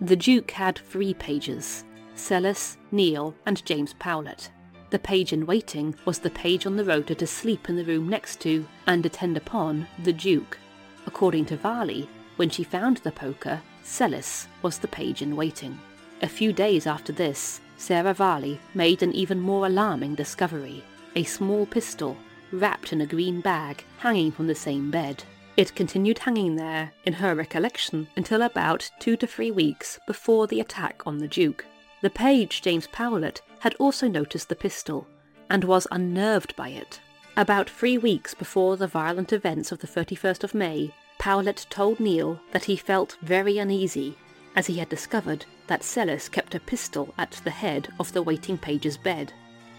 The 0.00 0.16
Duke 0.16 0.50
had 0.52 0.78
three 0.78 1.14
pages 1.14 1.84
Sellis, 2.14 2.76
Neil, 2.90 3.34
and 3.46 3.64
James 3.64 3.94
Powlett. 3.94 4.50
The 4.90 4.98
page 4.98 5.32
in 5.32 5.46
waiting 5.46 5.94
was 6.04 6.18
the 6.18 6.30
page 6.30 6.66
on 6.66 6.76
the 6.76 6.84
rota 6.84 7.14
to 7.14 7.26
sleep 7.26 7.68
in 7.68 7.76
the 7.76 7.84
room 7.84 8.08
next 8.08 8.40
to 8.42 8.66
and 8.86 9.04
attend 9.06 9.36
upon 9.36 9.86
the 10.02 10.12
Duke. 10.12 10.58
According 11.06 11.46
to 11.46 11.56
Varley, 11.56 12.08
when 12.36 12.50
she 12.50 12.64
found 12.64 12.98
the 12.98 13.12
poker, 13.12 13.62
Sellis 13.82 14.46
was 14.60 14.78
the 14.78 14.88
page 14.88 15.22
in 15.22 15.36
waiting. 15.36 15.78
A 16.20 16.28
few 16.28 16.52
days 16.52 16.86
after 16.86 17.12
this, 17.12 17.60
Sarah 17.76 18.14
Varley 18.14 18.60
made 18.74 19.02
an 19.02 19.12
even 19.12 19.40
more 19.40 19.66
alarming 19.66 20.14
discovery 20.14 20.84
a 21.16 21.24
small 21.24 21.66
pistol 21.66 22.16
wrapped 22.52 22.92
in 22.92 23.00
a 23.00 23.06
green 23.06 23.40
bag 23.40 23.84
hanging 23.98 24.30
from 24.30 24.46
the 24.46 24.54
same 24.54 24.90
bed. 24.90 25.24
It 25.56 25.74
continued 25.74 26.18
hanging 26.18 26.56
there, 26.56 26.92
in 27.04 27.14
her 27.14 27.34
recollection, 27.34 28.08
until 28.16 28.42
about 28.42 28.90
two 28.98 29.16
to 29.18 29.26
three 29.26 29.50
weeks 29.50 29.98
before 30.06 30.46
the 30.46 30.60
attack 30.60 31.02
on 31.06 31.18
the 31.18 31.28
Duke. 31.28 31.64
The 32.00 32.10
page, 32.10 32.62
James 32.62 32.86
Powlett, 32.86 33.42
had 33.60 33.74
also 33.74 34.08
noticed 34.08 34.48
the 34.48 34.56
pistol, 34.56 35.06
and 35.50 35.64
was 35.64 35.86
unnerved 35.90 36.56
by 36.56 36.70
it. 36.70 37.00
About 37.36 37.68
three 37.68 37.98
weeks 37.98 38.34
before 38.34 38.76
the 38.76 38.86
violent 38.86 39.32
events 39.32 39.72
of 39.72 39.78
the 39.80 39.86
31st 39.86 40.44
of 40.44 40.54
May, 40.54 40.92
Powlett 41.18 41.66
told 41.70 42.00
Neil 42.00 42.40
that 42.52 42.64
he 42.64 42.76
felt 42.76 43.16
very 43.22 43.58
uneasy, 43.58 44.16
as 44.56 44.66
he 44.66 44.78
had 44.78 44.88
discovered 44.88 45.44
that 45.66 45.82
Sellis 45.82 46.28
kept 46.28 46.54
a 46.54 46.60
pistol 46.60 47.14
at 47.16 47.40
the 47.44 47.50
head 47.50 47.88
of 48.00 48.12
the 48.12 48.22
waiting 48.22 48.58
page's 48.58 48.96
bed. 48.96 49.32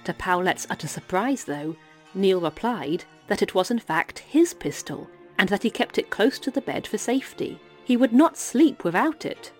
To 0.06 0.14
Powlett's 0.14 0.68
utter 0.70 0.88
surprise, 0.88 1.44
though, 1.44 1.76
Neil 2.14 2.40
replied 2.40 3.06
that 3.28 3.42
it 3.42 3.56
was 3.56 3.72
in 3.72 3.80
fact 3.80 4.20
his 4.20 4.54
pistol 4.54 5.10
and 5.38 5.50
that 5.50 5.64
he 5.64 5.70
kept 5.70 5.98
it 5.98 6.10
close 6.10 6.40
to 6.40 6.52
the 6.52 6.62
bed 6.62 6.86
for 6.86 6.98
safety. 6.98 7.60
He 7.84 7.98
would 7.98 8.14
not 8.14 8.38
sleep 8.38 8.84
without 8.84 9.26
it. 9.26 9.52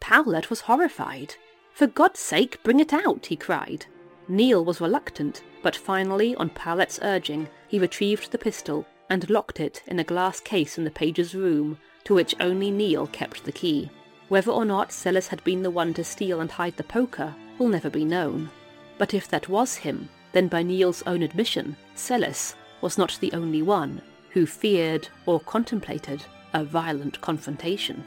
Powlett 0.00 0.48
was 0.48 0.62
horrified. 0.62 1.34
For 1.72 1.86
God's 1.86 2.20
sake, 2.20 2.62
bring 2.62 2.80
it 2.80 2.92
out, 2.92 3.26
he 3.26 3.36
cried. 3.36 3.86
Neil 4.28 4.64
was 4.64 4.80
reluctant, 4.80 5.42
but 5.62 5.76
finally, 5.76 6.34
on 6.36 6.50
Powlett's 6.50 6.98
urging, 7.02 7.48
he 7.66 7.78
retrieved 7.78 8.30
the 8.30 8.38
pistol 8.38 8.86
and 9.10 9.28
locked 9.30 9.60
it 9.60 9.82
in 9.86 9.98
a 9.98 10.04
glass 10.04 10.40
case 10.40 10.78
in 10.78 10.84
the 10.84 10.90
page's 10.90 11.34
room, 11.34 11.78
to 12.04 12.14
which 12.14 12.34
only 12.40 12.70
Neil 12.70 13.06
kept 13.06 13.44
the 13.44 13.52
key. 13.52 13.90
Whether 14.28 14.50
or 14.50 14.64
not 14.64 14.92
Sellis 14.92 15.28
had 15.28 15.42
been 15.44 15.62
the 15.62 15.70
one 15.70 15.94
to 15.94 16.04
steal 16.04 16.40
and 16.40 16.50
hide 16.50 16.76
the 16.76 16.84
poker 16.84 17.34
will 17.58 17.68
never 17.68 17.90
be 17.90 18.04
known. 18.04 18.50
But 18.98 19.14
if 19.14 19.28
that 19.28 19.48
was 19.48 19.76
him, 19.76 20.08
then 20.32 20.48
by 20.48 20.62
Neil's 20.62 21.02
own 21.06 21.22
admission, 21.22 21.76
Sellis 21.98 22.54
was 22.80 22.96
not 22.96 23.18
the 23.20 23.32
only 23.32 23.60
one 23.60 24.00
who 24.30 24.46
feared 24.46 25.08
or 25.26 25.40
contemplated 25.40 26.24
a 26.54 26.64
violent 26.64 27.20
confrontation. 27.20 28.04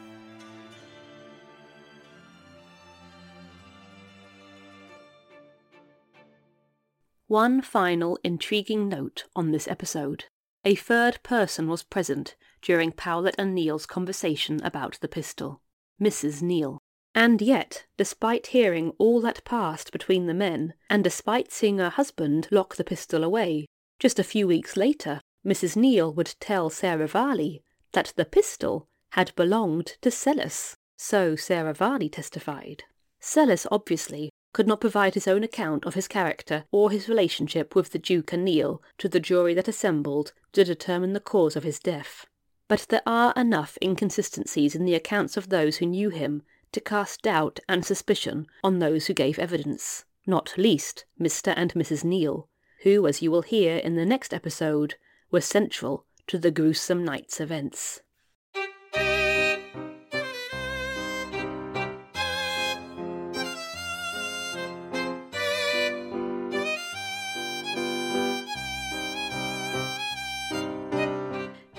One 7.28 7.62
final 7.62 8.18
intriguing 8.24 8.88
note 8.88 9.26
on 9.36 9.52
this 9.52 9.68
episode. 9.68 10.26
A 10.64 10.76
third 10.76 11.20
person 11.24 11.68
was 11.68 11.84
present 11.84 12.36
during 12.62 12.92
Powlett 12.92 13.36
and 13.38 13.54
Neil's 13.54 13.86
conversation 13.86 14.64
about 14.64 15.00
the 15.02 15.08
pistol 15.08 15.62
Mrs. 16.02 16.42
Neil. 16.42 16.80
And 17.14 17.42
yet, 17.42 17.86
despite 17.98 18.48
hearing 18.48 18.94
all 18.98 19.20
that 19.22 19.44
passed 19.44 19.92
between 19.92 20.28
the 20.28 20.34
men, 20.34 20.74
and 20.90 21.04
despite 21.04 21.52
seeing 21.52 21.78
her 21.78 21.90
husband 21.90 22.48
lock 22.52 22.76
the 22.76 22.86
pistol 22.86 23.24
away, 23.24 23.68
just 24.02 24.18
a 24.18 24.24
few 24.24 24.48
weeks 24.48 24.76
later, 24.76 25.22
Mrs. 25.46 25.76
Neal 25.76 26.12
would 26.12 26.34
tell 26.40 26.72
Sarah 26.72 27.08
Varley 27.08 27.62
that 27.92 28.14
the 28.16 28.26
pistol 28.26 28.88
had 29.12 29.32
belonged 29.36 29.98
to 30.02 30.10
Sellis. 30.10 30.74
So 30.98 31.36
Sarah 31.36 31.76
Varley 31.76 32.10
testified. 32.10 32.84
Sellis 33.22 33.68
obviously 33.70 34.32
could 34.54 34.66
not 34.66 34.82
provide 34.82 35.14
his 35.14 35.28
own 35.28 35.44
account 35.44 35.86
of 35.86 35.94
his 35.94 36.08
character 36.08 36.66
or 36.72 36.90
his 36.90 37.08
relationship 37.08 37.76
with 37.76 37.92
the 37.92 38.00
Duke 38.00 38.34
and 38.34 38.44
Neal 38.44 38.82
to 38.98 39.08
the 39.08 39.20
jury 39.20 39.54
that 39.54 39.68
assembled 39.68 40.34
to 40.54 40.64
determine 40.64 41.14
the 41.14 41.20
cause 41.20 41.56
of 41.56 41.64
his 41.64 41.78
death. 41.78 42.26
But 42.68 42.88
there 42.90 43.04
are 43.06 43.34
enough 43.38 43.78
inconsistencies 43.84 44.74
in 44.74 44.84
the 44.84 44.96
accounts 44.96 45.38
of 45.38 45.50
those 45.50 45.78
who 45.78 45.86
knew 45.86 46.10
him 46.10 46.42
to 46.72 46.82
cast 46.82 47.22
doubt 47.22 47.60
and 47.70 47.86
suspicion 47.86 48.48
on 48.64 48.80
those 48.80 49.06
who 49.06 49.14
gave 49.14 49.38
evidence, 49.38 50.06
not 50.26 50.58
least 50.58 51.06
Mr. 51.20 51.54
and 51.56 51.72
Mrs. 51.76 52.04
Neil, 52.04 52.48
who, 52.84 53.08
as 53.08 53.22
you 53.22 53.32
will 53.32 53.42
hear 53.42 53.78
in 53.78 53.96
the 53.96 54.06
next 54.06 54.34
episode, 54.34 54.96
were 55.30 55.42
central 55.42 56.06
to 56.28 56.38
the 56.38 56.52
gruesome 56.52 57.04
night's 57.04 57.40
events. 57.40 58.02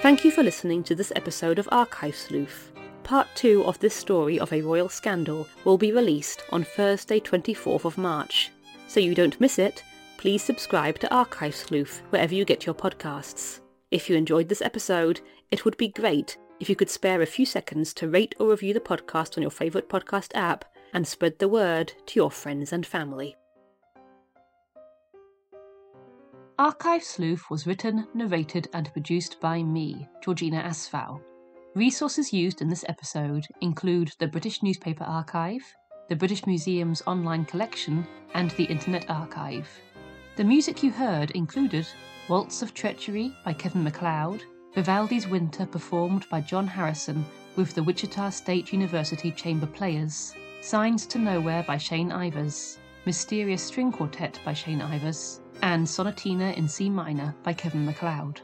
Thank 0.02 0.24
you 0.24 0.32
for 0.32 0.42
listening 0.42 0.82
to 0.84 0.96
this 0.96 1.12
episode 1.14 1.60
of 1.60 1.68
Archive 1.70 2.16
Sleuth. 2.16 2.72
Part 3.04 3.28
2 3.36 3.64
of 3.64 3.78
this 3.78 3.94
story 3.94 4.38
of 4.38 4.52
a 4.52 4.60
royal 4.60 4.88
scandal 4.88 5.46
will 5.64 5.78
be 5.78 5.92
released 5.92 6.42
on 6.50 6.64
Thursday 6.64 7.20
24th 7.20 7.84
of 7.84 7.98
March. 7.98 8.50
So 8.88 8.98
you 8.98 9.14
don't 9.14 9.40
miss 9.40 9.58
it, 9.58 9.82
please 10.22 10.40
subscribe 10.40 11.00
to 11.00 11.12
Archive 11.12 11.52
Sleuth 11.52 12.00
wherever 12.10 12.32
you 12.32 12.44
get 12.44 12.64
your 12.64 12.76
podcasts. 12.76 13.58
If 13.90 14.08
you 14.08 14.14
enjoyed 14.14 14.48
this 14.48 14.62
episode, 14.62 15.20
it 15.50 15.64
would 15.64 15.76
be 15.76 15.88
great 15.88 16.38
if 16.60 16.70
you 16.70 16.76
could 16.76 16.88
spare 16.88 17.22
a 17.22 17.26
few 17.26 17.44
seconds 17.44 17.92
to 17.94 18.08
rate 18.08 18.36
or 18.38 18.50
review 18.50 18.72
the 18.72 18.78
podcast 18.78 19.36
on 19.36 19.42
your 19.42 19.50
favourite 19.50 19.88
podcast 19.88 20.28
app 20.36 20.64
and 20.92 21.04
spread 21.04 21.40
the 21.40 21.48
word 21.48 21.92
to 22.06 22.20
your 22.20 22.30
friends 22.30 22.72
and 22.72 22.86
family. 22.86 23.34
Archive 26.56 27.02
Sleuth 27.02 27.50
was 27.50 27.66
written, 27.66 28.06
narrated, 28.14 28.68
and 28.74 28.92
produced 28.92 29.40
by 29.40 29.60
me, 29.60 30.06
Georgina 30.22 30.62
Asfow. 30.62 31.20
Resources 31.74 32.32
used 32.32 32.62
in 32.62 32.68
this 32.68 32.84
episode 32.86 33.44
include 33.60 34.12
the 34.20 34.28
British 34.28 34.62
Newspaper 34.62 35.02
Archive, 35.02 35.64
the 36.08 36.14
British 36.14 36.46
Museum's 36.46 37.02
online 37.08 37.44
collection, 37.44 38.06
and 38.34 38.52
the 38.52 38.64
Internet 38.66 39.10
Archive. 39.10 39.68
The 40.34 40.44
music 40.44 40.82
you 40.82 40.90
heard 40.90 41.30
included 41.32 41.86
Waltz 42.26 42.62
of 42.62 42.72
Treachery 42.72 43.36
by 43.44 43.52
Kevin 43.52 43.84
MacLeod, 43.84 44.42
Vivaldi's 44.74 45.28
Winter 45.28 45.66
performed 45.66 46.26
by 46.30 46.40
John 46.40 46.66
Harrison 46.66 47.26
with 47.54 47.74
the 47.74 47.82
Wichita 47.82 48.30
State 48.30 48.72
University 48.72 49.30
Chamber 49.30 49.66
Players, 49.66 50.34
Signs 50.62 51.04
to 51.08 51.18
Nowhere 51.18 51.62
by 51.64 51.76
Shane 51.76 52.08
Ivers, 52.08 52.78
Mysterious 53.04 53.62
String 53.62 53.92
Quartet 53.92 54.40
by 54.42 54.54
Shane 54.54 54.80
Ivers, 54.80 55.40
and 55.60 55.86
Sonatina 55.86 56.56
in 56.56 56.66
C 56.66 56.88
minor 56.88 57.34
by 57.42 57.52
Kevin 57.52 57.84
MacLeod. 57.84 58.40